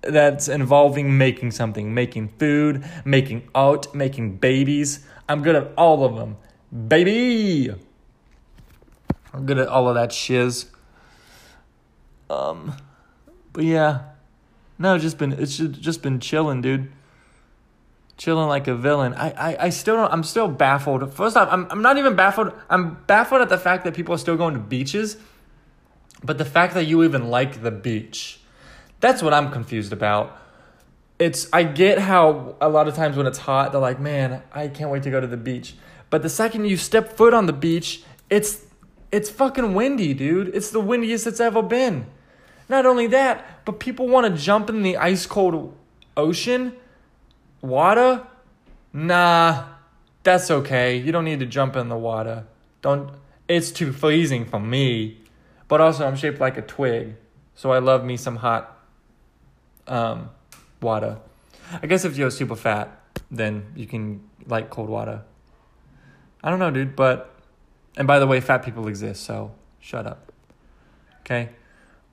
[0.02, 5.04] that's involving making something, making food, making art, making babies.
[5.28, 6.36] I'm good at all of them.
[6.88, 7.74] Baby.
[9.32, 10.66] I'm good at all of that shiz.
[12.30, 12.74] Um
[13.52, 14.02] but yeah.
[14.78, 16.92] No, just been it's just been chilling, dude.
[18.16, 19.12] Chilling like a villain.
[19.14, 21.12] I, I, I still don't I'm still baffled.
[21.12, 22.52] First off, I'm I'm not even baffled.
[22.70, 25.16] I'm baffled at the fact that people are still going to beaches.
[26.24, 28.40] But the fact that you even like the beach
[29.00, 30.36] that's what I'm confused about.
[31.18, 34.68] It's I get how a lot of times when it's hot, they're like, "Man, I
[34.68, 35.74] can't wait to go to the beach."
[36.10, 38.64] But the second you step foot on the beach, it's
[39.12, 40.54] it's fucking windy, dude.
[40.54, 42.06] It's the windiest it's ever been.
[42.68, 45.76] Not only that, but people want to jump in the ice cold
[46.16, 46.74] ocean
[47.66, 48.26] water.
[48.92, 49.64] Nah,
[50.22, 50.96] that's okay.
[50.96, 52.44] You don't need to jump in the water.
[52.82, 53.10] Don't.
[53.48, 55.18] It's too freezing for me.
[55.68, 57.16] But also, I'm shaped like a twig,
[57.54, 58.76] so I love me some hot
[59.88, 60.30] um,
[60.80, 61.18] water.
[61.82, 63.00] I guess if you're super fat,
[63.30, 65.22] then you can like cold water.
[66.42, 67.34] I don't know, dude, but
[67.96, 70.32] and by the way, fat people exist, so shut up.
[71.20, 71.50] Okay?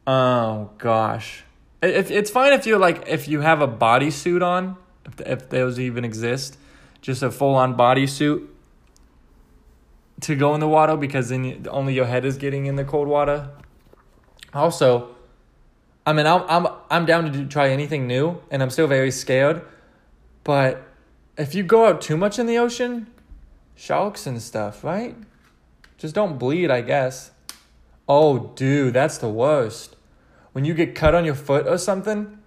[0.07, 1.43] Oh gosh.
[1.81, 5.79] If it's fine if you're like if you have a bodysuit on, if if those
[5.79, 6.57] even exist,
[7.01, 8.47] just a full on bodysuit
[10.21, 13.07] to go in the water because then only your head is getting in the cold
[13.07, 13.49] water.
[14.53, 15.15] Also,
[16.05, 19.11] I mean, I'm I'm I'm down to do, try anything new, and I'm still very
[19.11, 19.61] scared.
[20.43, 20.83] But
[21.37, 23.07] if you go out too much in the ocean,
[23.75, 25.15] sharks and stuff, right?
[25.97, 27.31] Just don't bleed, I guess.
[28.07, 29.95] Oh, dude, that's the worst.
[30.51, 32.37] When you get cut on your foot or something,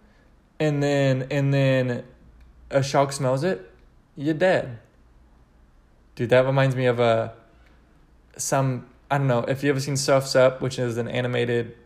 [0.61, 2.05] and then and then
[2.71, 3.71] a shark smells it,
[4.17, 4.79] you're dead.
[6.15, 7.35] Dude, that reminds me of a
[8.37, 11.77] some I don't know if you ever seen Surfs Up, which is an animated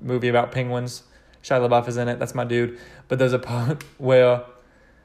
[0.00, 1.04] movie about penguins.
[1.42, 2.18] Shia LaBeouf is in it.
[2.18, 2.78] That's my dude.
[3.06, 4.44] But there's a part where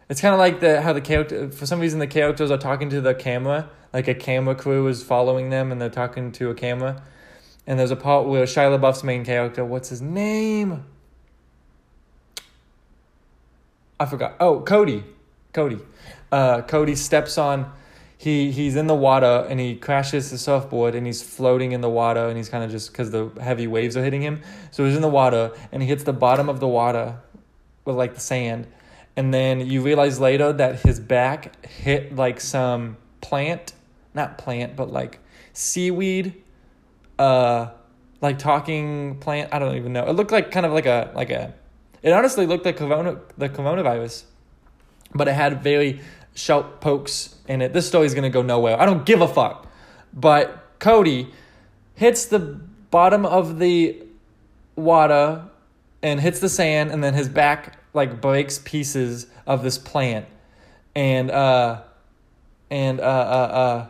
[0.10, 2.90] it's kind of like the how the character for some reason the characters are talking
[2.90, 6.56] to the camera, like a camera crew is following them and they're talking to a
[6.56, 7.02] camera.
[7.68, 10.86] And there's a part where Shia LaBeouf's main character, what's his name?
[14.02, 14.36] I forgot.
[14.40, 15.04] Oh, Cody.
[15.54, 15.78] Cody.
[16.32, 17.72] Uh, Cody steps on
[18.22, 21.90] he he's in the water and he crashes the surfboard and he's floating in the
[21.90, 24.96] water and he's kind of just because the heavy waves are hitting him so he's
[24.96, 27.18] in the water and he hits the bottom of the water
[27.84, 28.68] with like the sand
[29.16, 33.74] and then you realize later that his back hit like some plant
[34.14, 35.18] not plant but like
[35.54, 36.44] seaweed
[37.18, 37.72] uh
[38.22, 41.32] like talking plant i don't even know it looked like kind of like a like
[41.32, 41.56] a
[42.02, 44.24] it honestly looked like corona the coronavirus
[45.14, 46.02] but it had very
[46.34, 47.74] sharp pokes in it.
[47.74, 48.80] This story's gonna go nowhere.
[48.80, 49.68] I don't give a fuck.
[50.14, 51.28] But Cody
[51.96, 54.02] hits the bottom of the
[54.76, 55.46] water
[56.02, 60.26] and hits the sand, and then his back like breaks pieces of this plant,
[60.96, 61.82] and uh,
[62.70, 63.88] and uh, uh, uh,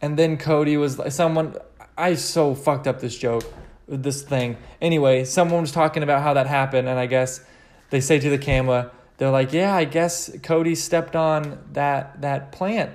[0.00, 1.56] and then Cody was like someone.
[1.96, 3.44] I so fucked up this joke.
[3.90, 4.56] This thing.
[4.80, 7.44] Anyway, someone was talking about how that happened, and I guess
[7.90, 12.52] they say to the camera, they're like, "Yeah, I guess Cody stepped on that that
[12.52, 12.92] plant."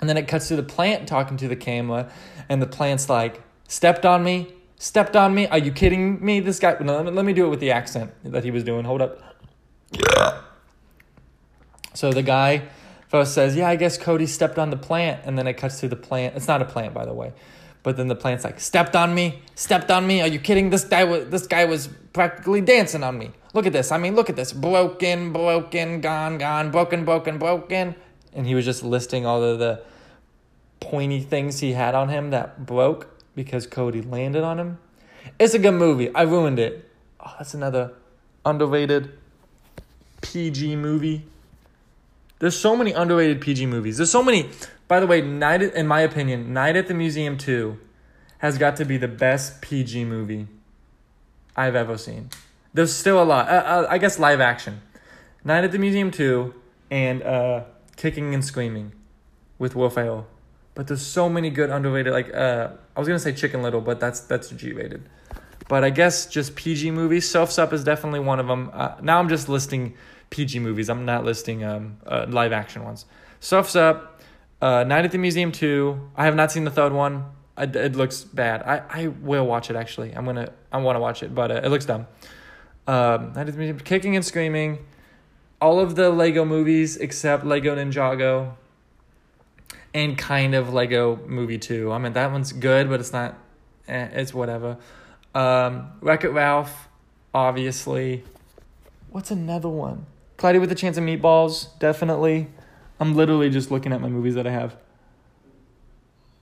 [0.00, 2.10] And then it cuts to the plant talking to the camera,
[2.48, 5.46] and the plant's like, "Stepped on me, stepped on me.
[5.46, 6.40] Are you kidding me?
[6.40, 6.76] This guy.
[6.80, 8.84] No, let me, let me do it with the accent that he was doing.
[8.84, 9.22] Hold up.
[9.92, 10.40] Yeah.
[11.94, 12.62] So the guy
[13.08, 15.88] first says, "Yeah, I guess Cody stepped on the plant," and then it cuts to
[15.88, 16.34] the plant.
[16.34, 17.32] It's not a plant, by the way.
[17.82, 20.20] But then the plant's like, "Stepped on me, stepped on me.
[20.20, 20.70] Are you kidding?
[20.70, 23.30] This guy was this guy was practically dancing on me.
[23.54, 23.90] Look at this.
[23.90, 24.52] I mean, look at this.
[24.52, 27.94] Broken, broken, gone, gone, broken, broken, broken."
[28.34, 29.82] And he was just listing all of the
[30.78, 34.78] pointy things he had on him that broke because Cody landed on him.
[35.38, 36.14] It's a good movie.
[36.14, 36.90] I ruined it.
[37.18, 37.92] Oh, that's another
[38.44, 39.12] underrated
[40.22, 41.24] PG movie.
[42.38, 43.98] There's so many underrated PG movies.
[43.98, 44.48] There's so many.
[44.90, 47.78] By the way, Night in my opinion, Night at the Museum 2
[48.38, 50.48] has got to be the best PG movie
[51.54, 52.30] I've ever seen.
[52.74, 53.48] There's still a lot.
[53.48, 54.80] Uh, uh, I guess live action.
[55.44, 56.52] Night at the Museum 2
[56.90, 57.62] and uh,
[57.94, 58.90] Kicking and Screaming
[59.60, 60.26] with Will Ferrell.
[60.74, 64.00] But there's so many good underrated like uh I was gonna say Chicken Little, but
[64.00, 65.08] that's that's G rated.
[65.68, 67.30] But I guess just PG movies.
[67.30, 68.70] Surf's Up is definitely one of them.
[68.72, 69.94] Uh, now I'm just listing
[70.30, 70.90] PG movies.
[70.90, 73.04] I'm not listing um uh, live action ones.
[73.38, 74.09] Surf's Up,
[74.60, 76.10] uh, Night at the Museum two.
[76.16, 77.24] I have not seen the third one.
[77.56, 78.62] I, it looks bad.
[78.62, 80.12] I, I will watch it actually.
[80.12, 82.06] I'm gonna I want to watch it, but uh, it looks dumb.
[82.86, 84.78] Um, Night at the Museum, Kicking and Screaming,
[85.60, 88.54] all of the Lego movies except Lego Ninjago
[89.92, 91.92] and kind of Lego Movie 2.
[91.92, 93.36] I mean, that one's good, but it's not,
[93.88, 94.78] eh, it's whatever.
[95.34, 96.88] Um, Wreck It Ralph,
[97.34, 98.24] obviously.
[99.10, 100.06] What's another one?
[100.36, 102.48] Cloudy with a Chance of Meatballs, definitely.
[103.00, 104.76] I'm literally just looking at my movies that I have.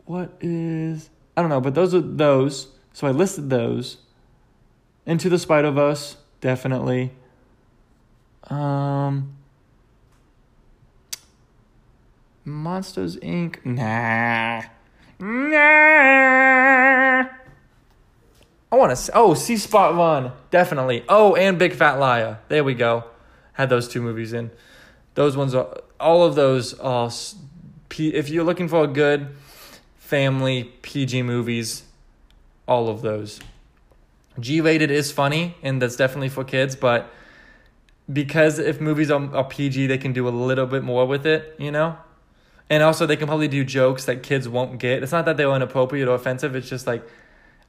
[0.04, 1.08] What is.
[1.36, 2.68] I don't know, but those are those.
[2.92, 3.98] So I listed those.
[5.06, 7.12] Into the Spider Verse, definitely.
[8.44, 9.36] Um,
[12.44, 13.64] Monsters Inc.
[13.64, 14.62] Nah.
[15.18, 15.58] Nah.
[18.70, 19.12] I want to.
[19.14, 20.32] Oh, See Spot Run.
[20.50, 21.04] Definitely.
[21.08, 22.40] Oh, and Big Fat Liar.
[22.48, 23.04] There we go.
[23.54, 24.50] Had those two movies in.
[25.14, 25.82] Those ones are.
[26.00, 26.78] All of those.
[26.78, 27.10] Are,
[27.98, 29.28] if you're looking for a good
[29.98, 31.82] family PG movies,
[32.66, 33.40] all of those.
[34.38, 37.10] G rated is funny, and that's definitely for kids, but
[38.10, 41.54] because if movies are, are PG, they can do a little bit more with it,
[41.58, 41.98] you know?
[42.70, 45.02] And also, they can probably do jokes that kids won't get.
[45.02, 46.54] It's not that they're inappropriate or offensive.
[46.54, 47.02] It's just like,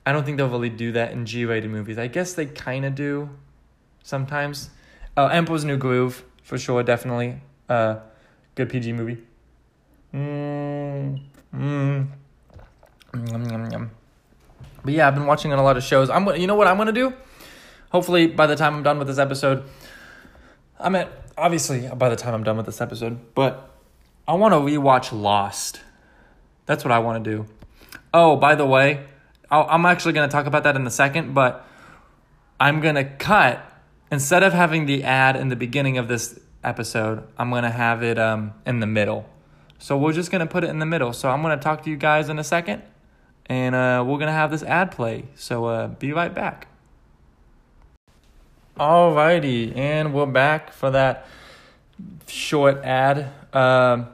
[0.06, 1.98] I don't think they'll really do that in G rated movies.
[1.98, 3.30] I guess they kind of do
[4.04, 4.70] sometimes.
[5.16, 7.42] Uh, Emperor's New Groove, for sure, definitely.
[7.68, 7.98] Uh,
[8.56, 9.18] good PG movie.
[10.14, 11.20] Mm,
[11.54, 12.08] mm.
[13.14, 13.92] Yum, yum, yum.
[14.84, 16.10] But yeah, I've been watching on a lot of shows.
[16.10, 17.14] I'm, you know what I'm gonna do?
[17.92, 19.64] Hopefully, by the time I'm done with this episode,
[20.80, 23.70] I'm at obviously by the time I'm done with this episode, but
[24.28, 25.82] I want to rewatch Lost.
[26.66, 27.46] That's what I want to do.
[28.14, 29.06] Oh, by the way,
[29.50, 31.66] i am actually going to talk about that in a second, but
[32.60, 33.64] I'm going to cut
[34.12, 38.04] instead of having the ad in the beginning of this episode, I'm going to have
[38.04, 39.28] it um, in the middle.
[39.78, 41.14] So we're just going to put it in the middle.
[41.14, 42.84] So I'm going to talk to you guys in a second,
[43.46, 45.26] and uh, we're going to have this ad play.
[45.36, 46.68] So uh, be right back.
[48.78, 51.28] Alrighty, and we're back for that
[52.28, 53.32] short ad.
[53.54, 54.06] Um, you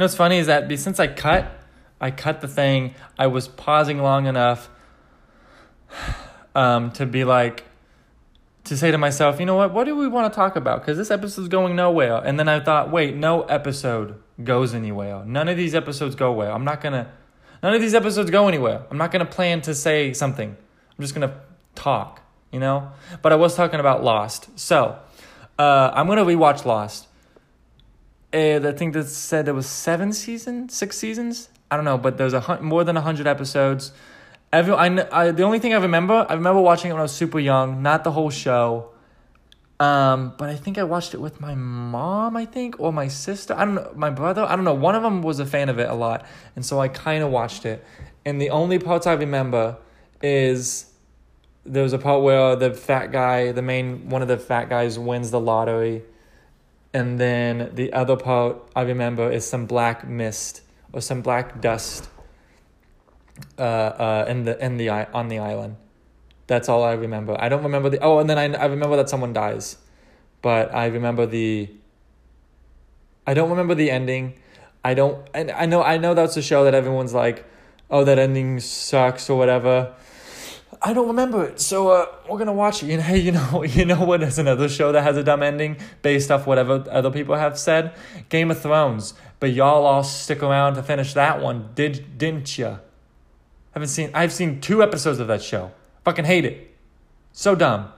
[0.00, 1.50] know what's funny is that since I cut,
[2.00, 4.68] I cut the thing, I was pausing long enough
[6.54, 7.64] um, to be like,
[8.64, 10.80] to say to myself, you know what, what do we want to talk about?
[10.80, 12.16] Because this episode's going nowhere.
[12.16, 15.22] And then I thought, wait, no episode goes anywhere.
[15.24, 16.50] None of these episodes go where.
[16.50, 17.06] I'm not going to,
[17.62, 18.82] none of these episodes go anywhere.
[18.90, 20.48] I'm not going to plan to say something.
[20.50, 21.36] I'm just going to
[21.74, 22.90] talk, you know?
[23.20, 24.58] But I was talking about Lost.
[24.58, 24.98] So,
[25.58, 27.08] uh, I'm going to rewatch Lost.
[28.32, 31.50] And I think that said there was seven seasons, six seasons.
[31.70, 33.92] I don't know, but there's a hun- more than hundred episodes.
[34.54, 37.12] Every I, I the only thing I remember, I remember watching it when I was
[37.12, 38.90] super young, not the whole show.
[39.80, 43.52] Um, but I think I watched it with my mom, I think, or my sister.
[43.54, 44.44] I don't know, my brother.
[44.44, 44.74] I don't know.
[44.74, 47.30] One of them was a fan of it a lot, and so I kind of
[47.30, 47.84] watched it.
[48.24, 49.76] And the only parts I remember
[50.22, 50.92] is
[51.66, 54.98] there was a part where the fat guy, the main one of the fat guys,
[54.98, 56.04] wins the lottery
[56.94, 60.62] and then the other part I remember is some black mist
[60.92, 62.08] or some black dust
[63.58, 65.76] uh, uh, in the in the on the island.
[66.46, 67.36] That's all I remember.
[67.38, 69.76] I don't remember the oh, and then I I remember that someone dies,
[70.42, 71.70] but I remember the.
[73.26, 74.34] I don't remember the ending.
[74.84, 75.26] I don't.
[75.32, 77.44] And I know I know that's a show that everyone's like,
[77.90, 79.94] oh, that ending sucks or whatever.
[80.82, 82.90] I don't remember it, so uh, we're gonna watch it.
[82.90, 85.78] And hey, you know, you know what is another show that has a dumb ending
[86.02, 87.94] based off whatever other people have said?
[88.28, 89.14] Game of Thrones.
[89.40, 92.78] But y'all all stick around to finish that one, did didn't ya?
[93.74, 94.10] Haven't seen.
[94.14, 95.72] I've seen two episodes of that show.
[96.04, 96.74] Fucking hate it.
[97.32, 97.92] So dumb.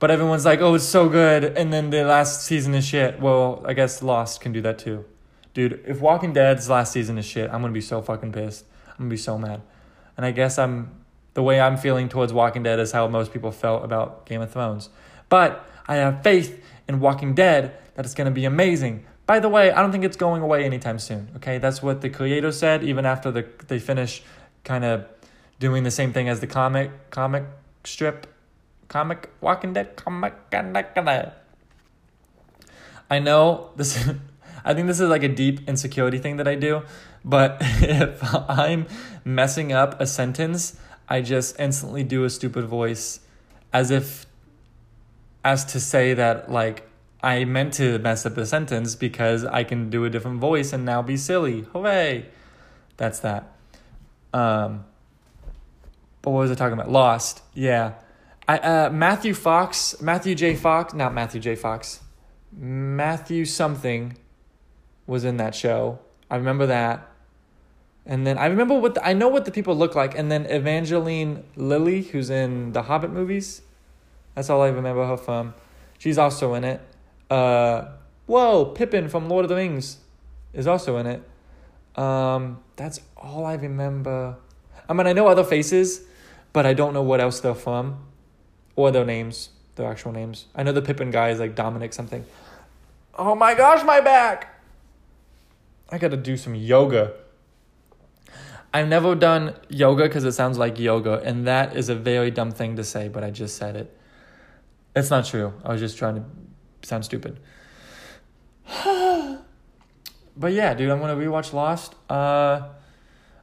[0.00, 3.20] But everyone's like, oh, it's so good, and then the last season is shit.
[3.20, 5.04] Well, I guess Lost can do that too.
[5.52, 8.64] Dude, if Walking Dead's last season is shit, I'm gonna be so fucking pissed.
[8.88, 9.60] I'm gonna be so mad.
[10.16, 10.90] And I guess I'm
[11.34, 14.50] the way I'm feeling towards Walking Dead is how most people felt about Game of
[14.50, 14.88] Thrones.
[15.28, 19.04] But I have faith in Walking Dead that it's gonna be amazing.
[19.26, 21.28] By the way, I don't think it's going away anytime soon.
[21.36, 22.82] Okay, that's what the creator said.
[22.82, 24.22] Even after the they finish,
[24.64, 25.06] kind of
[25.58, 27.44] doing the same thing as the comic comic
[27.84, 28.26] strip
[28.88, 30.34] comic Walking Dead comic.
[33.10, 34.08] I know this.
[34.64, 36.82] I think this is like a deep insecurity thing that I do,
[37.24, 38.86] but if I'm
[39.24, 43.20] messing up a sentence, I just instantly do a stupid voice
[43.72, 44.26] as if
[45.42, 46.88] as to say that like
[47.22, 50.84] I meant to mess up the sentence because I can do a different voice and
[50.84, 51.62] now be silly.
[51.72, 52.26] Hooray.
[52.96, 53.52] That's that.
[54.32, 54.84] Um
[56.22, 56.90] but what was I talking about?
[56.90, 57.42] Lost.
[57.54, 57.94] Yeah.
[58.46, 60.56] I, uh, Matthew Fox, Matthew J.
[60.56, 61.54] Fox, not Matthew J.
[61.54, 62.00] Fox,
[62.52, 64.16] Matthew something
[65.06, 66.00] was in that show.
[66.30, 67.06] I remember that.
[68.06, 70.18] And then I remember what the, I know what the people look like.
[70.18, 73.62] And then Evangeline Lilly, who's in the Hobbit movies.
[74.34, 75.54] That's all I remember her from.
[75.98, 76.80] She's also in it.
[77.30, 77.88] Uh,
[78.26, 79.98] whoa, Pippin from Lord of the Rings
[80.52, 81.22] is also in it.
[81.96, 84.36] Um, that's all I remember.
[84.88, 86.02] I mean, I know other faces,
[86.52, 88.06] but I don't know what else they're from
[88.76, 90.46] or their names, their actual names.
[90.54, 92.24] I know the Pippin guy is like Dominic something.
[93.16, 94.62] Oh my gosh, my back!
[95.90, 97.12] I gotta do some yoga.
[98.72, 102.52] I've never done yoga because it sounds like yoga, and that is a very dumb
[102.52, 103.96] thing to say, but I just said it.
[104.94, 105.52] It's not true.
[105.64, 106.24] I was just trying to
[106.88, 107.40] sound stupid.
[110.36, 111.94] but yeah, dude, I'm gonna rewatch Lost.
[112.08, 112.68] Uh,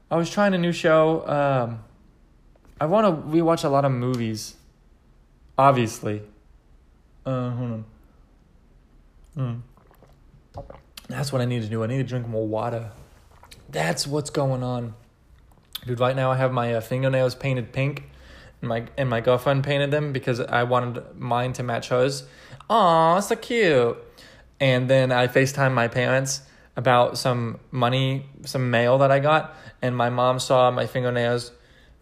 [0.10, 1.28] I was trying a new show.
[1.28, 1.84] Um,
[2.80, 4.56] I want to rewatch a lot of movies.
[5.58, 6.22] Obviously.
[7.26, 7.86] Uh, hold on.
[9.38, 9.62] Mm.
[11.10, 11.84] That's what I need to do.
[11.84, 12.92] I need to drink more water.
[13.70, 14.94] That's what's going on.
[15.86, 18.04] Dude, right now I have my uh, fingernails painted pink.
[18.62, 22.24] And my and my girlfriend painted them because I wanted mine to match hers.
[22.70, 23.98] Aw, so cute.
[24.60, 26.42] And then I FaceTime my parents
[26.78, 31.52] about some money, some mail that I got, and my mom saw my fingernails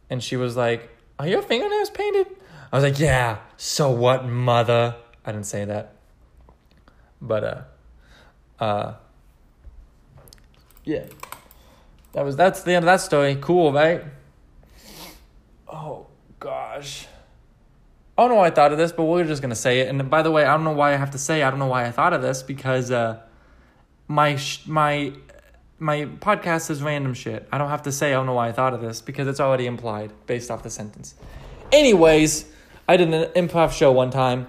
[0.09, 2.27] and she was like, Are your fingernails painted?
[2.71, 4.95] I was like, Yeah, so what, mother?
[5.25, 5.95] I didn't say that.
[7.21, 7.61] But uh
[8.63, 8.93] uh
[10.83, 11.05] yeah.
[12.11, 13.37] That was that's the end of that story.
[13.39, 14.03] Cool, right?
[15.67, 16.07] Oh
[16.39, 17.07] gosh.
[18.17, 19.87] I don't know why I thought of this, but we're just gonna say it.
[19.87, 21.43] And by the way, I don't know why I have to say.
[21.43, 23.21] I don't know why I thought of this because uh,
[24.07, 25.13] my my
[25.79, 27.47] my podcast is random shit.
[27.51, 29.39] I don't have to say I don't know why I thought of this because it's
[29.39, 31.15] already implied based off the sentence.
[31.71, 32.45] Anyways,
[32.87, 34.47] I did an improv show one time,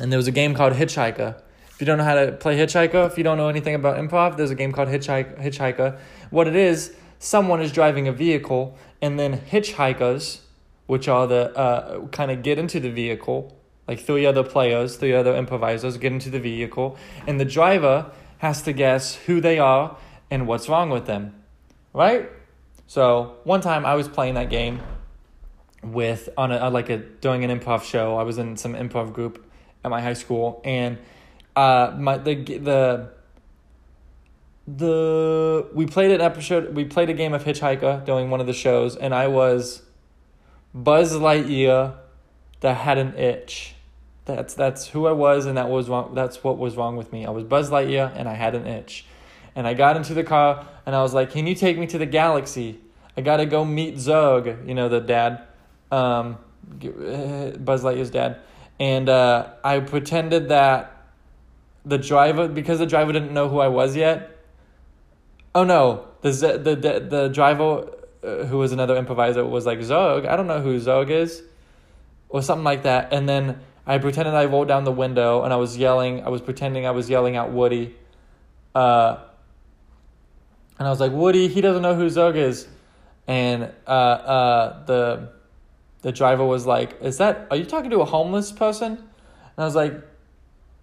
[0.00, 1.40] and there was a game called Hitchhiker.
[1.70, 4.36] If you don't know how to play Hitchhiker, if you don't know anything about improv,
[4.36, 5.42] there's a game called Hitchhiker.
[5.42, 5.98] Hitchhiker.
[6.30, 10.40] What it is, someone is driving a vehicle, and then hitchhikers,
[10.86, 15.12] which are the uh, kind of get into the vehicle, like three other players, three
[15.12, 16.96] other improvisers get into the vehicle,
[17.26, 19.96] and the driver has to guess who they are
[20.30, 21.34] and what's wrong with them,
[21.92, 22.30] right?
[22.86, 24.80] So one time I was playing that game
[25.82, 28.16] with on a like a doing an improv show.
[28.16, 29.44] I was in some improv group
[29.84, 30.98] at my high school, and
[31.56, 33.10] uh, my the the
[34.66, 36.74] the we played an episode.
[36.74, 39.82] We played a game of Hitchhiker during one of the shows, and I was
[40.72, 41.94] Buzz Lightyear
[42.60, 43.73] that had an itch.
[44.24, 46.14] That's that's who I was, and that was wrong.
[46.14, 47.26] That's what was wrong with me.
[47.26, 49.04] I was Buzz Lightyear, and I had an itch.
[49.54, 51.98] And I got into the car, and I was like, "Can you take me to
[51.98, 52.80] the galaxy?
[53.16, 55.42] I gotta go meet Zurg, you know the dad,
[55.92, 56.38] um,
[56.80, 58.38] Buzz Lightyear's dad."
[58.80, 61.04] And uh, I pretended that
[61.84, 64.42] the driver, because the driver didn't know who I was yet.
[65.54, 67.90] Oh no, the the the, the driver
[68.24, 70.26] uh, who was another improviser was like Zurg.
[70.26, 71.42] I don't know who Zurg is,
[72.30, 73.12] or something like that.
[73.12, 76.24] And then I pretended I rolled down the window and I was yelling.
[76.24, 77.94] I was pretending I was yelling at Woody.
[78.74, 79.18] Uh,
[80.78, 82.66] and I was like, Woody, he doesn't know who Zurg is.
[83.26, 85.28] And uh, uh, the
[86.04, 88.92] the driver was like, Is that, are you talking to a homeless person?
[88.92, 89.94] And I was like,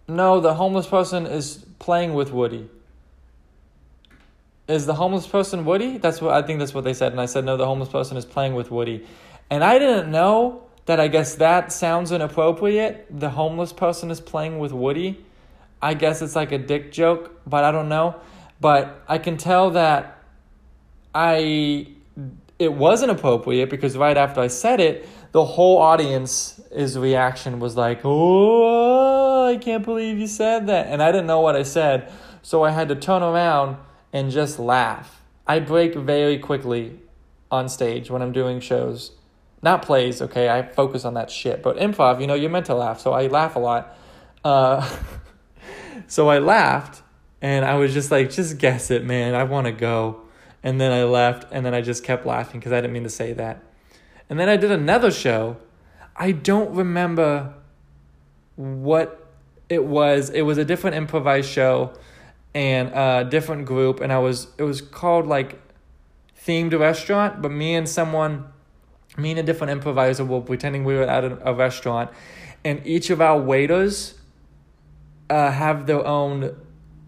[0.07, 2.67] No, the homeless person is playing with Woody.
[4.67, 5.99] Is the homeless person Woody?
[5.99, 7.11] That's what I think that's what they said.
[7.11, 9.05] And I said, No, the homeless person is playing with Woody.
[9.51, 13.07] And I didn't know that I guess that sounds inappropriate.
[13.09, 15.23] The homeless person is playing with Woody.
[15.81, 18.15] I guess it's like a dick joke, but I don't know.
[18.59, 20.23] But I can tell that
[21.13, 21.87] I
[22.59, 28.01] it wasn't appropriate because right after I said it, the whole audience's reaction was like,
[28.03, 32.11] "Oh, I can't believe you said that." And I didn't know what I said,
[32.43, 33.77] so I had to turn around
[34.13, 35.21] and just laugh.
[35.47, 36.99] I break very quickly
[37.49, 39.11] on stage when I'm doing shows.
[39.63, 40.49] Not plays, okay?
[40.49, 41.61] I focus on that shit.
[41.61, 43.95] But improv, you know, you're meant to laugh, so I laugh a lot.
[44.43, 44.89] Uh,
[46.07, 47.03] so I laughed,
[47.41, 49.35] and I was just like, just guess it, man.
[49.35, 50.21] I want to go.
[50.63, 53.09] And then I left, and then I just kept laughing because I didn't mean to
[53.09, 53.63] say that.
[54.29, 55.57] And then I did another show.
[56.15, 57.53] I don't remember
[58.55, 59.27] what
[59.69, 60.29] it was.
[60.29, 61.93] It was a different improvised show
[62.53, 65.59] and a different group, and I was it was called like
[66.45, 68.51] themed restaurant, but me and someone
[69.17, 72.09] me and a different improviser were pretending we were at a, a restaurant,
[72.63, 74.15] and each of our waiters
[75.29, 76.55] uh, have their own.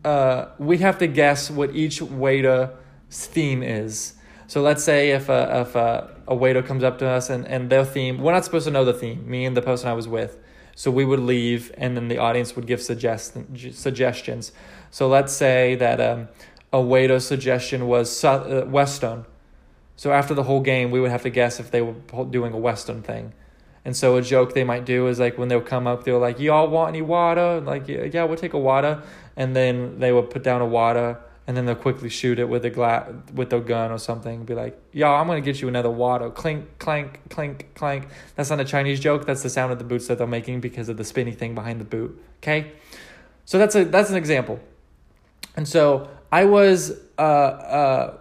[0.03, 2.69] Uh, we have to guess what each waiter's
[3.09, 4.15] theme is.
[4.47, 7.69] So let's say if a, if a, a waiter comes up to us and, and
[7.69, 10.07] their theme, we're not supposed to know the theme, me and the person I was
[10.07, 10.37] with.
[10.75, 13.37] So we would leave and then the audience would give suggest,
[13.71, 14.51] suggestions.
[14.91, 16.27] So let's say that um,
[16.71, 19.25] a waiter's suggestion was uh, Western.
[19.95, 21.93] So after the whole game, we would have to guess if they were
[22.29, 23.33] doing a Western thing.
[23.85, 26.39] And so a joke they might do is like when they'll come up, they're like,
[26.39, 29.01] "Y'all want any water?" Like, "Yeah, we'll take a water."
[29.35, 32.63] And then they would put down a water, and then they'll quickly shoot it with
[32.63, 34.45] a glass with their gun or something.
[34.45, 38.07] Be like, "Y'all, I'm gonna get you another water." Clink, clank, clink, clank.
[38.35, 39.25] That's not a Chinese joke.
[39.25, 41.81] That's the sound of the boots that they're making because of the spinny thing behind
[41.81, 42.23] the boot.
[42.41, 42.71] Okay,
[43.43, 44.61] so that's a that's an example.
[45.57, 48.17] And so I was uh uh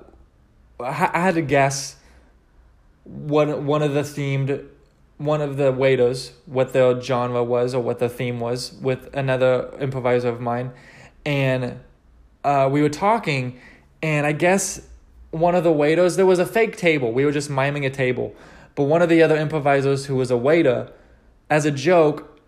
[0.82, 1.96] I had to guess
[3.04, 4.66] one one of the themed
[5.18, 9.72] one of the waiters what the genre was or what the theme was with another
[9.80, 10.72] improviser of mine.
[11.24, 11.80] And
[12.44, 13.60] uh, we were talking
[14.02, 14.80] and i guess
[15.30, 17.12] one of the waiters there was a fake table.
[17.12, 18.34] We were just miming a table.
[18.74, 20.92] But one of the other improvisers who was a waiter
[21.50, 22.40] as a joke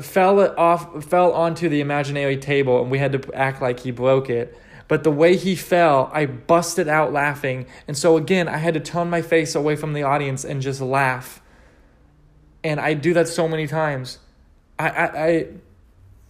[0.00, 4.30] fell off fell onto the imaginary table and we had to act like he broke
[4.30, 4.56] it
[4.88, 7.66] but the way he fell, I busted out laughing.
[7.86, 10.80] And so again, I had to turn my face away from the audience and just
[10.80, 11.42] laugh.
[12.64, 14.18] And I do that so many times.
[14.78, 15.46] I I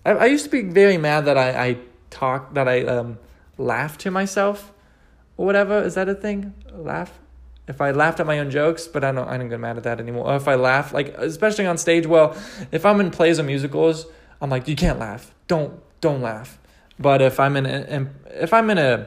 [0.04, 1.78] I, I used to be very mad that I, I
[2.10, 3.18] talk that I um
[3.56, 4.72] laugh to myself
[5.36, 5.82] or whatever.
[5.82, 6.54] Is that a thing?
[6.72, 7.18] Laugh?
[7.68, 9.84] If I laughed at my own jokes, but I don't I don't get mad at
[9.84, 10.26] that anymore.
[10.26, 12.36] Or if I laugh, like especially on stage, well,
[12.72, 14.06] if I'm in plays or musicals,
[14.40, 15.32] I'm like, you can't laugh.
[15.46, 16.58] Don't don't laugh.
[16.98, 19.06] But if I'm in a, if I'm in a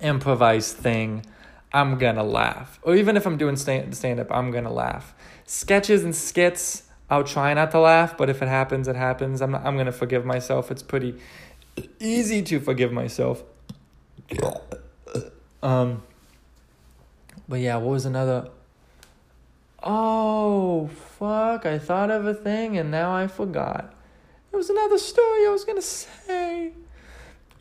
[0.00, 1.24] improvised thing,
[1.72, 2.78] I'm gonna laugh.
[2.82, 5.14] Or even if I'm doing stand stand up, I'm gonna laugh.
[5.44, 9.42] Sketches and skits, I'll try not to laugh, but if it happens, it happens.
[9.42, 10.70] I'm not, I'm gonna forgive myself.
[10.70, 11.14] It's pretty
[12.00, 13.42] easy to forgive myself.
[15.62, 16.02] Um.
[17.48, 18.50] But yeah, what was another?
[19.82, 21.64] Oh fuck!
[21.66, 23.94] I thought of a thing and now I forgot.
[24.68, 26.72] Another story I was gonna say.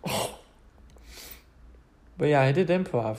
[0.04, 0.40] Oh.
[2.20, 3.18] But yeah, I did improv.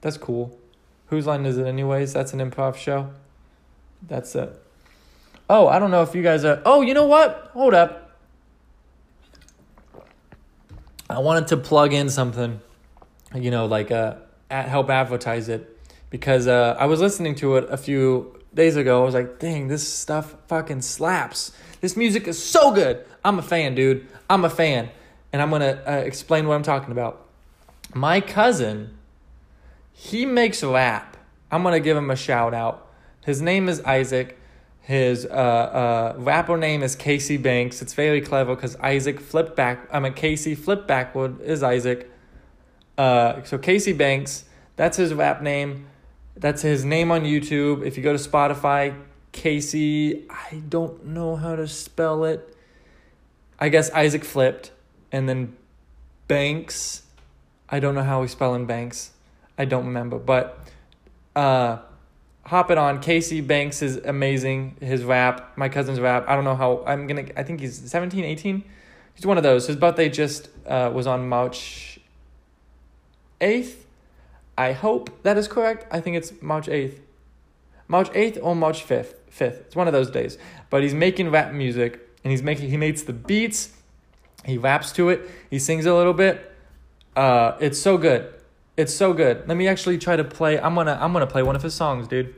[0.00, 0.58] That's cool.
[1.06, 2.12] Whose line is it, anyways?
[2.12, 3.12] That's an improv show.
[4.08, 4.60] That's it.
[5.48, 6.60] Oh, I don't know if you guys are.
[6.64, 7.50] Oh, you know what?
[7.52, 8.10] Hold up.
[11.08, 12.60] I wanted to plug in something,
[13.34, 14.14] you know, like uh,
[14.50, 15.78] help advertise it
[16.08, 19.02] because uh, I was listening to it a few days ago.
[19.02, 21.52] I was like, dang, this stuff fucking slaps.
[21.80, 23.04] This music is so good.
[23.24, 24.06] I'm a fan, dude.
[24.28, 24.90] I'm a fan.
[25.32, 27.26] And I'm going to uh, explain what I'm talking about.
[27.94, 28.96] My cousin,
[29.92, 31.16] he makes rap.
[31.50, 32.90] I'm going to give him a shout out.
[33.24, 34.38] His name is Isaac.
[34.80, 37.80] His uh, uh, rapper name is Casey Banks.
[37.82, 39.88] It's very clever because Isaac flipped back.
[39.92, 42.10] I mean, Casey flipped backward is Isaac.
[42.98, 44.44] Uh, so Casey Banks,
[44.76, 45.86] that's his rap name.
[46.36, 47.86] That's his name on YouTube.
[47.86, 48.98] If you go to Spotify,
[49.30, 52.51] Casey, I don't know how to spell it.
[53.62, 54.72] I guess Isaac flipped.
[55.12, 55.56] And then
[56.26, 57.02] Banks,
[57.68, 59.12] I don't know how we spell in Banks.
[59.56, 60.18] I don't remember.
[60.18, 60.58] But
[61.36, 61.78] uh,
[62.44, 63.00] hop it on.
[63.00, 64.78] Casey Banks is amazing.
[64.80, 66.24] His rap, my cousin's rap.
[66.26, 68.64] I don't know how, I'm to, I think he's 17, 18.
[69.14, 69.68] He's one of those.
[69.68, 72.00] His birthday just uh, was on March
[73.40, 73.76] 8th.
[74.58, 75.86] I hope that is correct.
[75.92, 76.98] I think it's March 8th.
[77.86, 79.14] March 8th or March 5th.
[79.30, 79.60] 5th.
[79.60, 80.36] It's one of those days.
[80.68, 83.70] But he's making rap music and he's making he makes the beats,
[84.44, 86.54] he raps to it, he sings a little bit.
[87.16, 88.32] Uh it's so good.
[88.76, 89.46] It's so good.
[89.48, 92.08] Let me actually try to play I'm to I'm to play one of his songs,
[92.08, 92.34] dude.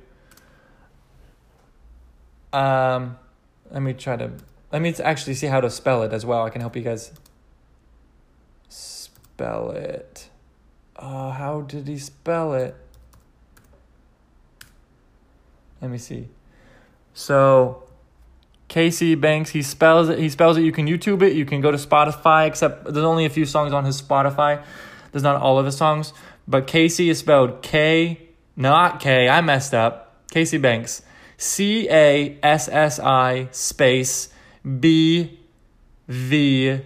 [2.54, 3.18] Um,
[3.70, 4.30] let me try to.
[4.72, 6.44] Let me actually see how to spell it as well.
[6.44, 7.12] I can help you guys
[8.68, 10.28] spell it.
[10.94, 12.76] Uh, how did he spell it?
[15.82, 16.28] Let me see.
[17.12, 17.83] So,
[18.68, 20.18] Casey Banks, he spells it.
[20.18, 20.62] He spells it.
[20.62, 21.34] You can YouTube it.
[21.34, 22.46] You can go to Spotify.
[22.46, 24.64] Except there's only a few songs on his Spotify.
[25.12, 26.12] There's not all of his songs,
[26.48, 29.28] but Casey is spelled K, not K.
[29.28, 30.26] I messed up.
[30.30, 31.02] Casey Banks,
[31.36, 34.30] C A S S I space
[34.80, 35.38] B
[36.08, 36.80] V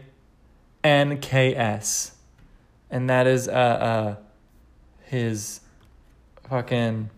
[0.85, 2.13] N K S,
[2.91, 4.17] and that is uh uh
[5.05, 5.61] his
[6.49, 7.09] fucking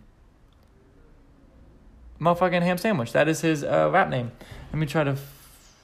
[2.21, 3.11] motherfucking ham sandwich.
[3.11, 4.31] That is his uh, rap name.
[4.71, 5.75] Let me try to f-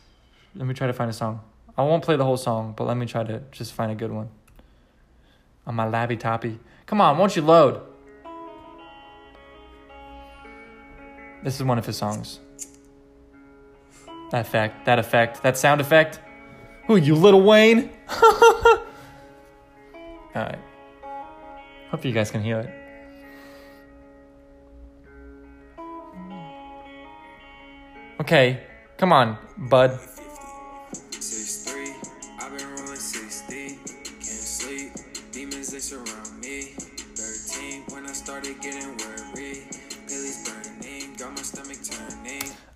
[0.56, 1.42] let me try to find a song.
[1.78, 4.12] I won't play the whole song, but let me try to just find a good
[4.12, 4.30] one.
[5.66, 6.58] On my labby toppy.
[6.86, 7.82] Come on, won't you load?
[11.44, 12.40] This is one of his songs.
[14.32, 16.20] That effect, that effect, that sound effect.
[16.88, 17.90] Who you, Lil Wayne?
[20.36, 20.60] Alright.
[21.92, 22.70] Hope you guys can hear it.
[28.20, 28.67] Okay,
[28.98, 30.00] come on, bud.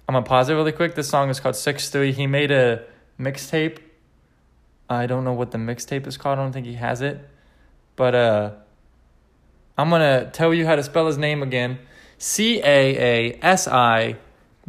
[0.08, 0.96] I'm gonna pause it really quick.
[0.96, 2.12] This song is called Six Three.
[2.12, 2.84] He made a
[3.20, 3.78] mixtape.
[4.90, 6.38] I don't know what the mixtape is called.
[6.38, 7.30] I don't think he has it.
[7.96, 8.52] But uh
[9.78, 11.80] I'm gonna tell you how to spell his name again.
[12.18, 14.18] C A A S I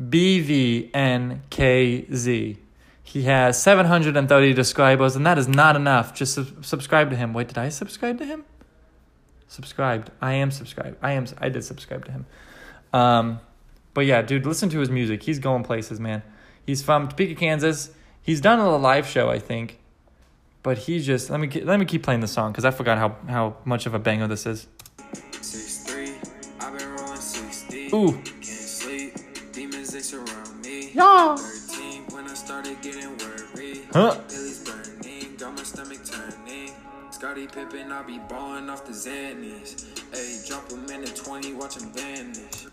[0.08, 2.58] B V N K Z.
[3.02, 6.14] He has 730 subscribers, and that is not enough.
[6.14, 7.34] Just sub- subscribe to him.
[7.34, 8.44] Wait, did I subscribe to him?
[9.48, 10.10] Subscribed.
[10.22, 10.96] I am subscribed.
[11.02, 11.26] I am.
[11.38, 12.26] I did subscribe to him.
[12.92, 13.40] Um,
[13.92, 15.24] but yeah, dude, listen to his music.
[15.24, 16.22] He's going places, man.
[16.64, 17.90] He's from Topeka, Kansas.
[18.22, 19.78] He's done a live show, I think.
[20.62, 23.16] But he just let me let me keep playing the song because I forgot how
[23.28, 24.68] how much of a banger this is.
[25.40, 26.14] Six three,
[26.60, 27.88] I've been rolling sixty.
[27.92, 28.41] Ooh.
[33.22, 33.82] Worried.
[33.92, 34.14] Huh?
[34.28, 36.72] Pillies burning, got my stomach turning.
[37.10, 39.86] Scottie Pippen, I be balling off the Xannies.
[40.14, 42.66] Hey, drop a minute 20, watch him vanish.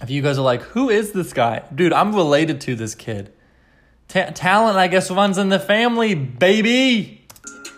[0.00, 1.92] If you guys are like, who is this guy, dude?
[1.92, 3.32] I'm related to this kid.
[4.08, 7.26] Ta- talent, I guess, runs in the family, baby.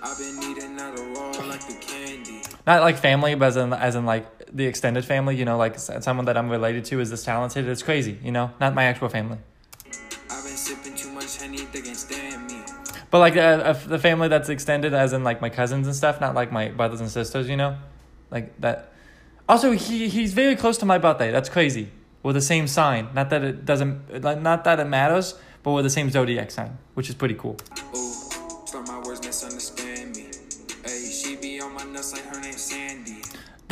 [0.03, 2.43] I've been eating out of raw like the candy.
[2.67, 5.37] Not like family, but as in as in like the extended family.
[5.37, 7.69] You know, like someone that I'm related to is this talented.
[7.69, 8.19] It's crazy.
[8.23, 9.39] You know, not my actual family.
[13.13, 16.19] But like uh, uh, the family that's extended, as in like my cousins and stuff,
[16.19, 17.77] not like my brothers and sisters, you know,
[18.31, 18.91] like that.
[19.47, 21.31] Also, he he's very close to my birthday.
[21.31, 21.91] That's crazy.
[22.23, 23.11] We're the same sign.
[23.15, 27.11] Not that it doesn't, not that it matters, but we're the same zodiac sign, which
[27.11, 27.59] is pretty cool.
[27.95, 28.12] Ooh,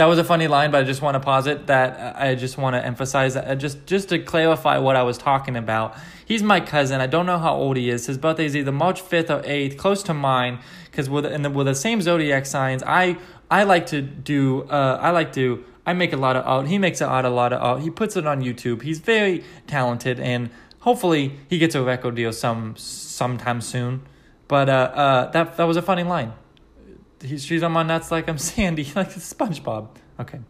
[0.00, 1.66] That was a funny line, but I just want to pause it.
[1.66, 5.02] That uh, I just want to emphasize that uh, just just to clarify what I
[5.02, 5.94] was talking about.
[6.24, 7.02] He's my cousin.
[7.02, 8.06] I don't know how old he is.
[8.06, 11.50] His birthday is either March fifth or eighth, close to mine, because the, and the,
[11.50, 12.82] we're the same zodiac signs.
[12.86, 13.18] I
[13.50, 14.62] I like to do.
[14.62, 15.62] Uh, I like to.
[15.84, 16.66] I make a lot of art.
[16.66, 17.82] He makes a lot, a lot of art.
[17.82, 18.80] He puts it on YouTube.
[18.80, 20.48] He's very talented, and
[20.78, 24.00] hopefully he gets a record deal some sometime soon.
[24.48, 26.32] But uh, uh, that that was a funny line.
[27.22, 29.88] He's, she's on my nuts like I'm Sandy, like SpongeBob.
[30.18, 30.40] Okay.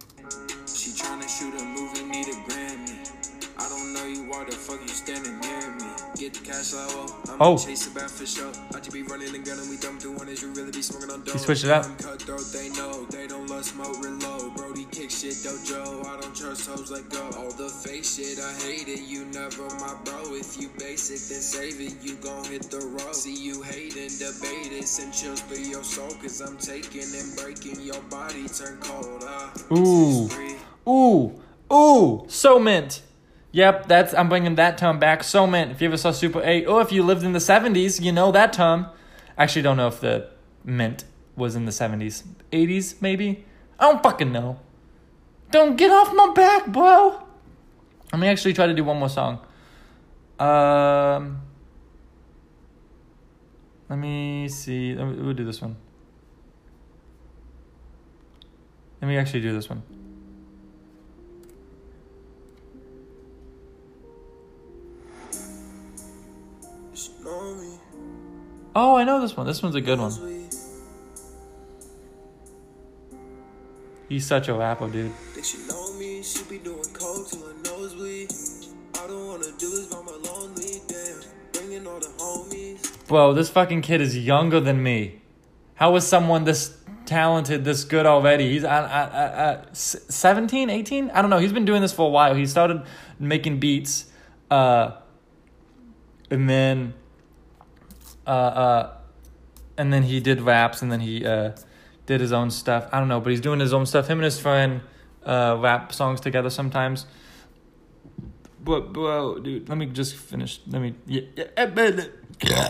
[6.30, 7.58] Get the cash low, I'm Oh.
[7.58, 8.52] chase a bad for sure.
[8.72, 11.24] I just be running and gunning, we dumb doing is you really be smoking on
[11.24, 11.38] dope.
[11.38, 11.84] switched it up.
[11.86, 14.54] I'm cutthroat, they know, they don't love smoke, reload.
[14.54, 17.22] Brody kick shit, dojo, I don't trust hoes like go.
[17.36, 20.34] All the fake shit, I hate it, you never my bro.
[20.34, 23.14] If you basic, then save it, you gon' hit the road.
[23.14, 27.80] See you hating, debate it, send chills through your soul, cause I'm taking and breaking
[27.80, 29.52] your body, turn cold, ah.
[29.72, 30.28] Ooh.
[30.88, 31.40] Ooh,
[31.72, 33.02] ooh, so mint.
[33.52, 35.24] Yep, that's I'm bringing that term back.
[35.24, 35.72] So mint.
[35.72, 38.30] If you ever saw Super 8, or if you lived in the 70s, you know
[38.32, 38.86] that term.
[39.36, 40.28] Actually, don't know if the
[40.64, 41.04] mint
[41.36, 43.44] was in the 70s, 80s maybe.
[43.78, 44.60] I don't fucking know.
[45.50, 47.22] Don't get off my back, bro.
[48.12, 49.40] Let me actually try to do one more song.
[50.38, 51.42] Um,
[53.88, 54.94] let me see.
[54.94, 55.76] We'll do this one.
[59.00, 59.82] Let me actually do this one.
[68.74, 69.46] Oh, I know this one.
[69.46, 70.12] This one's a good one.
[74.08, 75.12] He's such a rapper, dude.
[75.12, 78.32] Think she know me, she be doing coke her nosebleed.
[78.98, 81.20] All don't wanna do this by my lonely damn.
[81.52, 83.06] Bringing all the homies.
[83.06, 85.20] Bro, this fucking kid is younger than me.
[85.74, 88.50] How is someone this talented, this good already?
[88.50, 91.10] He's at, at 17, 18?
[91.10, 91.38] I don't know.
[91.38, 92.34] He's been doing this for a while.
[92.34, 92.82] He started
[93.20, 94.06] making beats,
[94.50, 94.90] uh,
[96.30, 96.94] and then,
[98.30, 98.96] uh, uh,
[99.76, 101.50] and then he did raps, and then he uh,
[102.06, 102.88] did his own stuff.
[102.92, 104.06] I don't know, but he's doing his own stuff.
[104.06, 104.82] Him and his friend
[105.26, 107.06] uh, rap songs together sometimes.
[108.62, 110.60] But bro, dude, let me just finish.
[110.68, 110.94] Let me.
[111.06, 112.68] Yeah, yeah,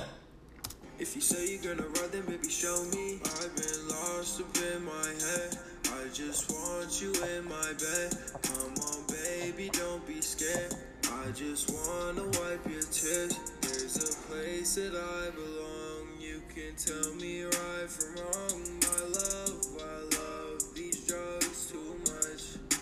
[0.98, 3.20] If you say you're gonna run, then baby, show me.
[3.24, 5.58] I've been lost up in my head.
[5.92, 8.16] I just want you in my bed.
[8.44, 10.89] Come on, baby, don't be scared.
[11.22, 13.36] I just wanna wipe your tears.
[13.60, 16.08] There's a place that I belong.
[16.18, 18.62] You can tell me right from wrong.
[18.80, 22.80] My love, I love these drugs too much.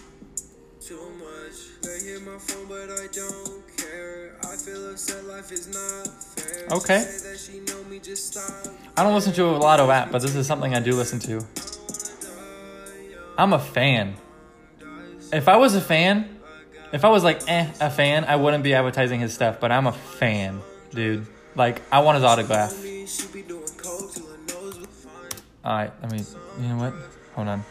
[0.80, 1.82] Too much.
[1.82, 4.36] They hit my phone, but I don't care.
[4.45, 6.68] I feel upset, life is not fair.
[6.70, 7.01] Okay.
[7.01, 8.72] that she know me, just stop.
[8.97, 11.18] I don't listen to a lot of rap, but this is something I do listen
[11.20, 11.45] to.
[13.36, 14.14] I'm a fan.
[15.32, 16.38] If I was a fan,
[16.93, 19.61] if I was like eh a fan, I wouldn't be advertising his stuff.
[19.61, 20.61] But I'm a fan,
[20.91, 21.26] dude.
[21.55, 22.72] Like I want his autograph.
[25.64, 26.24] All right, let me.
[26.61, 26.95] You know what?
[27.34, 27.64] Hold on.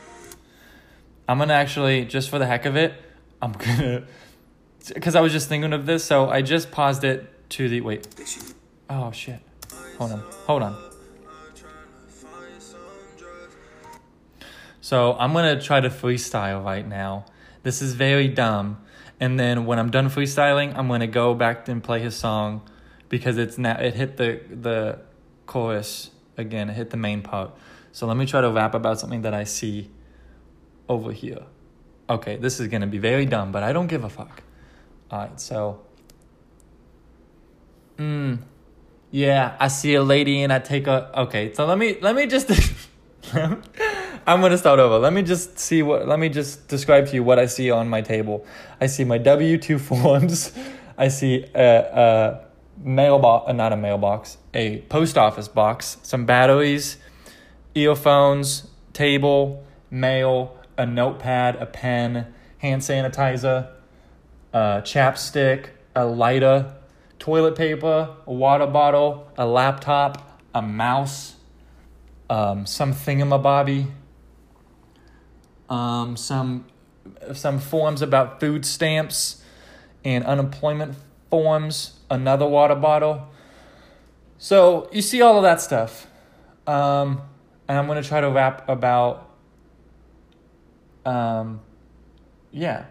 [1.27, 2.93] I'm gonna actually, just for the heck of it,
[3.41, 4.03] I'm gonna,
[4.93, 8.07] because I was just thinking of this, so I just paused it to the wait.
[8.89, 9.39] Oh shit.
[9.97, 10.19] Hold on.
[10.45, 10.83] Hold on.
[14.79, 17.25] So I'm gonna try to freestyle right now.
[17.63, 18.77] This is very dumb.
[19.19, 22.61] And then when I'm done freestyling, I'm gonna go back and play his song
[23.09, 24.99] because it's now it hit the the
[25.45, 26.69] chorus again.
[26.69, 27.51] It hit the main part.
[27.91, 29.89] So let me try to rap about something that I see
[30.87, 31.43] over here.
[32.09, 34.43] Okay, this is gonna be very dumb, but I don't give a fuck.
[35.09, 35.81] All right, so.
[37.97, 38.39] Mm,
[39.09, 41.19] yeah, I see a lady and I take a.
[41.21, 42.51] Okay, so let me let me just.
[44.27, 44.99] I'm gonna start over.
[44.99, 46.05] Let me just see what.
[46.05, 48.45] Let me just describe to you what I see on my table.
[48.81, 50.51] I see my W two forms.
[50.97, 52.45] I see a, a
[52.83, 56.97] mailbox, uh, not a mailbox, a post office box, some batteries,
[57.73, 63.69] earphones, table, mail, a notepad, a pen, hand sanitizer,
[64.51, 66.75] a chapstick, a lighter,
[67.17, 71.37] toilet paper, a water bottle, a laptop, a mouse,
[72.29, 73.89] um, some thingamabobby,
[75.69, 76.65] um, some
[77.33, 79.43] some forms about food stamps
[80.03, 80.95] and unemployment
[81.29, 83.27] forms, another water bottle.
[84.37, 86.07] So you see all of that stuff,
[86.67, 87.21] um,
[87.67, 89.29] and I'm gonna try to rap about.
[91.05, 91.61] Um,
[92.51, 92.85] yeah,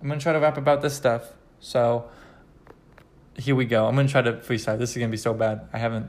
[0.00, 1.32] I'm gonna try to rap about this stuff.
[1.60, 2.08] So
[3.36, 3.86] here we go.
[3.86, 4.78] I'm gonna try to freestyle.
[4.78, 5.68] This is gonna be so bad.
[5.72, 6.08] I haven't.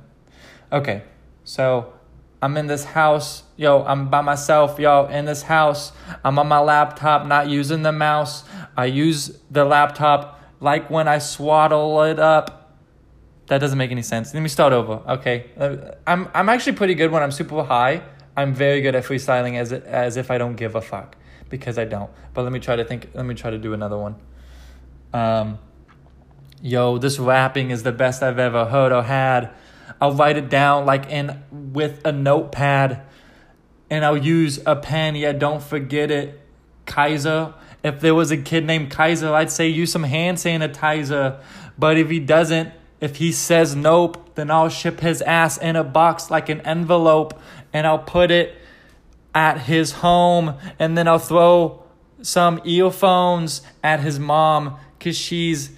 [0.72, 1.04] Okay,
[1.44, 1.94] so
[2.42, 3.84] I'm in this house, yo.
[3.84, 5.06] I'm by myself, yo.
[5.06, 5.92] In this house,
[6.24, 8.44] I'm on my laptop, not using the mouse.
[8.76, 12.76] I use the laptop like when I swaddle it up.
[13.48, 14.34] That doesn't make any sense.
[14.34, 15.02] Let me start over.
[15.08, 18.04] Okay, Uh, I'm I'm actually pretty good when I'm super high.
[18.36, 21.16] I'm very good at freestyling as as if I don't give a fuck
[21.50, 22.12] because I don't.
[22.34, 23.10] But let me try to think.
[23.14, 24.16] Let me try to do another one.
[25.14, 25.60] Um,
[26.62, 29.50] yo, this rapping is the best I've ever heard or had.
[30.00, 33.02] I'll write it down like in with a notepad,
[33.90, 35.16] and I'll use a pen.
[35.16, 36.40] Yeah, don't forget it,
[36.86, 37.54] Kaiser.
[37.84, 41.40] If there was a kid named Kaiser, I'd say use some hand sanitizer.
[41.78, 45.84] But if he doesn't, if he says nope, then I'll ship his ass in a
[45.84, 47.40] box like an envelope,
[47.74, 48.56] and I'll put it
[49.34, 51.84] at his home, and then I'll throw
[52.22, 55.70] some earphones at his mom because she's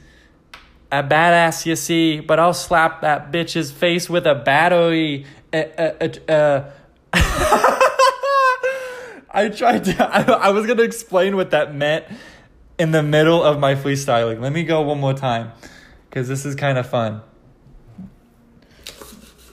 [0.92, 2.20] a badass, you see.
[2.20, 5.26] But I'll slap that bitch's face with a battery.
[5.54, 6.72] Uh, uh, uh.
[9.32, 12.06] I tried to, I, I was going to explain what that meant
[12.80, 14.42] in the middle of my freestyling.
[14.42, 15.52] Let me go one more time
[16.10, 17.22] because this is kind of fun.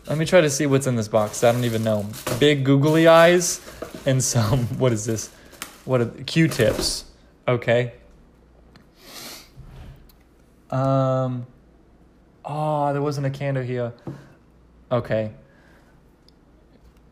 [0.07, 1.43] Let me try to see what's in this box.
[1.43, 2.07] I don't even know.
[2.39, 3.61] Big googly eyes
[4.07, 5.29] and some what is this?
[5.85, 7.05] What are Q-tips?
[7.47, 7.93] Okay.
[10.77, 11.47] Um
[12.45, 13.93] Oh, there wasn't a candle here.
[14.91, 15.33] Okay.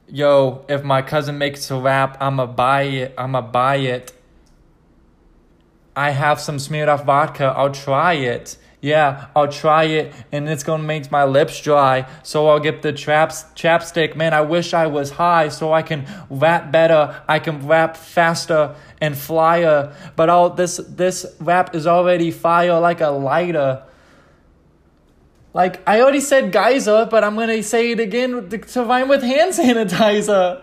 [0.07, 3.15] Yo, if my cousin makes a rap, I'ma buy it.
[3.19, 4.13] I'ma buy it.
[5.97, 7.47] I have some Smirnoff vodka.
[7.57, 8.57] I'll try it.
[8.85, 12.07] Yeah, I'll try it and it's gonna make my lips dry.
[12.23, 14.15] So I'll get the traps chapstick.
[14.15, 17.19] Man, I wish I was high so I can rap better.
[17.27, 19.95] I can rap faster and flyer.
[20.17, 23.85] But all this this rap is already fire like a lighter.
[25.55, 29.55] Like I already said Kaiser, but I'm gonna say it again to rhyme with hand
[29.55, 30.61] sanitizer.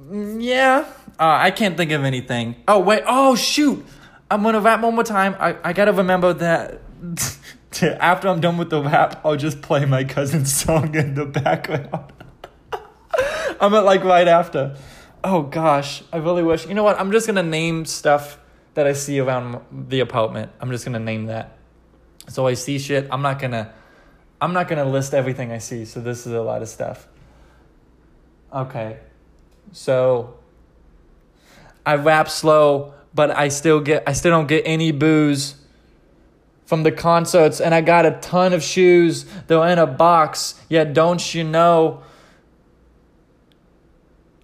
[0.09, 0.87] Mm, yeah,
[1.21, 2.57] uh, I can't think of anything.
[2.67, 3.85] Oh wait, oh shoot!
[4.31, 5.37] I'm gonna rap one more time.
[5.39, 6.81] I, I gotta remember that.
[7.83, 12.13] after I'm done with the rap, I'll just play my cousin's song in the background.
[13.61, 14.77] I'm at like right after.
[15.25, 16.67] Oh gosh, I really wish.
[16.67, 17.01] You know what?
[17.01, 18.39] I'm just gonna name stuff
[18.75, 20.53] that I see around the apartment.
[20.61, 21.57] I'm just gonna name that.
[22.29, 23.09] So I see shit.
[23.11, 23.73] I'm not gonna.
[24.41, 25.85] I'm not gonna list everything I see.
[25.85, 27.09] So this is a lot of stuff.
[28.53, 28.99] Okay,
[29.73, 30.39] so
[31.85, 35.57] I rap slow but I still get I still don't get any booze
[36.67, 39.27] from the concerts and I got a ton of shoes.
[39.49, 40.55] They're in a box.
[40.69, 42.05] Yet don't you know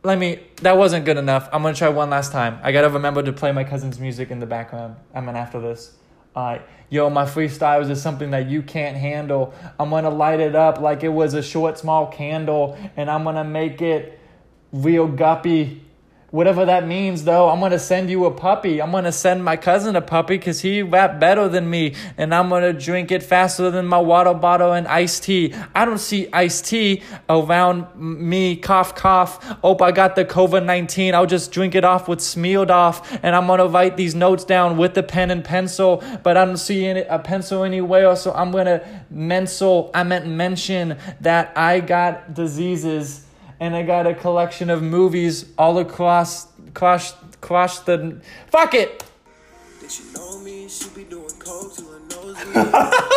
[0.03, 1.49] let me that wasn't good enough.
[1.53, 2.59] I'm gonna try one last time.
[2.65, 4.97] I gotta remember to play my cousin's music in the background.
[5.15, 5.95] I'm gonna after this.
[6.35, 6.63] Alright.
[6.91, 9.55] Yo, my freestyles is just something that you can't handle.
[9.79, 13.45] I'm gonna light it up like it was a short, small candle, and I'm gonna
[13.45, 14.19] make it
[14.73, 15.84] real guppy
[16.35, 18.83] whatever that means though i'm gonna send you a puppy.
[18.83, 22.49] I'm gonna send my cousin a puppy because he rap better than me and i'm
[22.49, 25.55] gonna drink it faster than my water bottle and iced tea.
[25.77, 28.57] I don't see iced tea around me.
[28.57, 29.57] Cough cough.
[29.63, 33.69] Oh i got the covid-19 i'll just drink it off with Smirnoff and i'm gonna
[33.69, 37.19] write these notes down with the pen and pencil but i don't see any, a
[37.21, 43.24] pencil anywhere so i'm gonna mental i meant mention that i got diseases
[43.61, 49.05] and I got a collection of movies all across across across the fuck it.
[49.81, 50.69] Did she know me?
[50.69, 53.01] She be doing coke to her nose.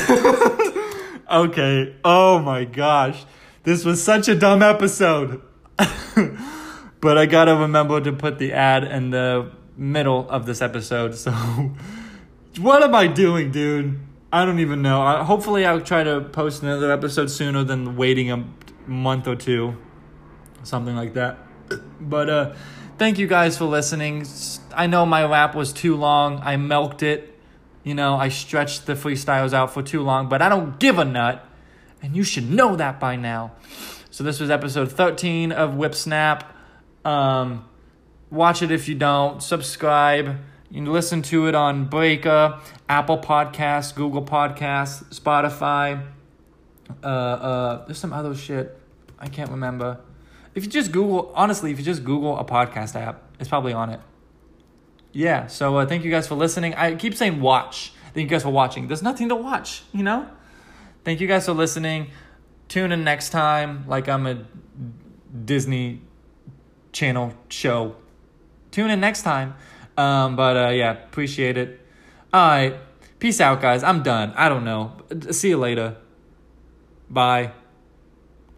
[1.30, 1.96] okay.
[2.04, 3.24] Oh my gosh.
[3.62, 5.42] This was such a dumb episode.
[7.00, 11.32] but I gotta remember to put the ad in the middle of this episode, so
[12.58, 13.98] what am I doing, dude?
[14.32, 15.02] I don't even know.
[15.02, 18.44] I, hopefully, I'll try to post another episode sooner than waiting a
[18.86, 19.76] month or two,
[20.62, 21.38] something like that.
[22.00, 22.54] But uh,
[22.98, 24.26] thank you guys for listening.
[24.74, 26.40] I know my rap was too long.
[26.42, 27.38] I milked it.
[27.82, 31.04] You know, I stretched the freestyles out for too long, but I don't give a
[31.04, 31.46] nut,
[32.02, 33.52] and you should know that by now.
[34.10, 36.44] So this was episode 13 of Whipsnap.
[37.04, 37.64] Um,
[38.30, 39.42] watch it if you don't.
[39.42, 40.36] Subscribe.
[40.70, 46.06] You can listen to it on Breaker, Apple Podcasts, Google Podcasts, Spotify.
[47.02, 48.78] Uh, uh, there's some other shit
[49.18, 49.98] I can't remember.
[50.54, 53.90] If you just Google, honestly, if you just Google a podcast app, it's probably on
[53.90, 54.00] it.
[55.12, 55.48] Yeah.
[55.48, 56.74] So uh, thank you guys for listening.
[56.74, 57.92] I keep saying watch.
[58.14, 58.86] Thank you guys for watching.
[58.86, 60.28] There's nothing to watch, you know.
[61.04, 62.10] Thank you guys for listening.
[62.68, 64.44] Tune in next time, like I'm a
[65.44, 66.02] Disney
[66.92, 67.96] Channel show.
[68.70, 69.54] Tune in next time.
[70.00, 71.80] Um, but uh, yeah, appreciate it.
[72.32, 72.74] All right.
[73.18, 73.82] Peace out, guys.
[73.82, 74.32] I'm done.
[74.34, 74.96] I don't know.
[75.30, 75.96] See you later.
[77.10, 77.52] Bye.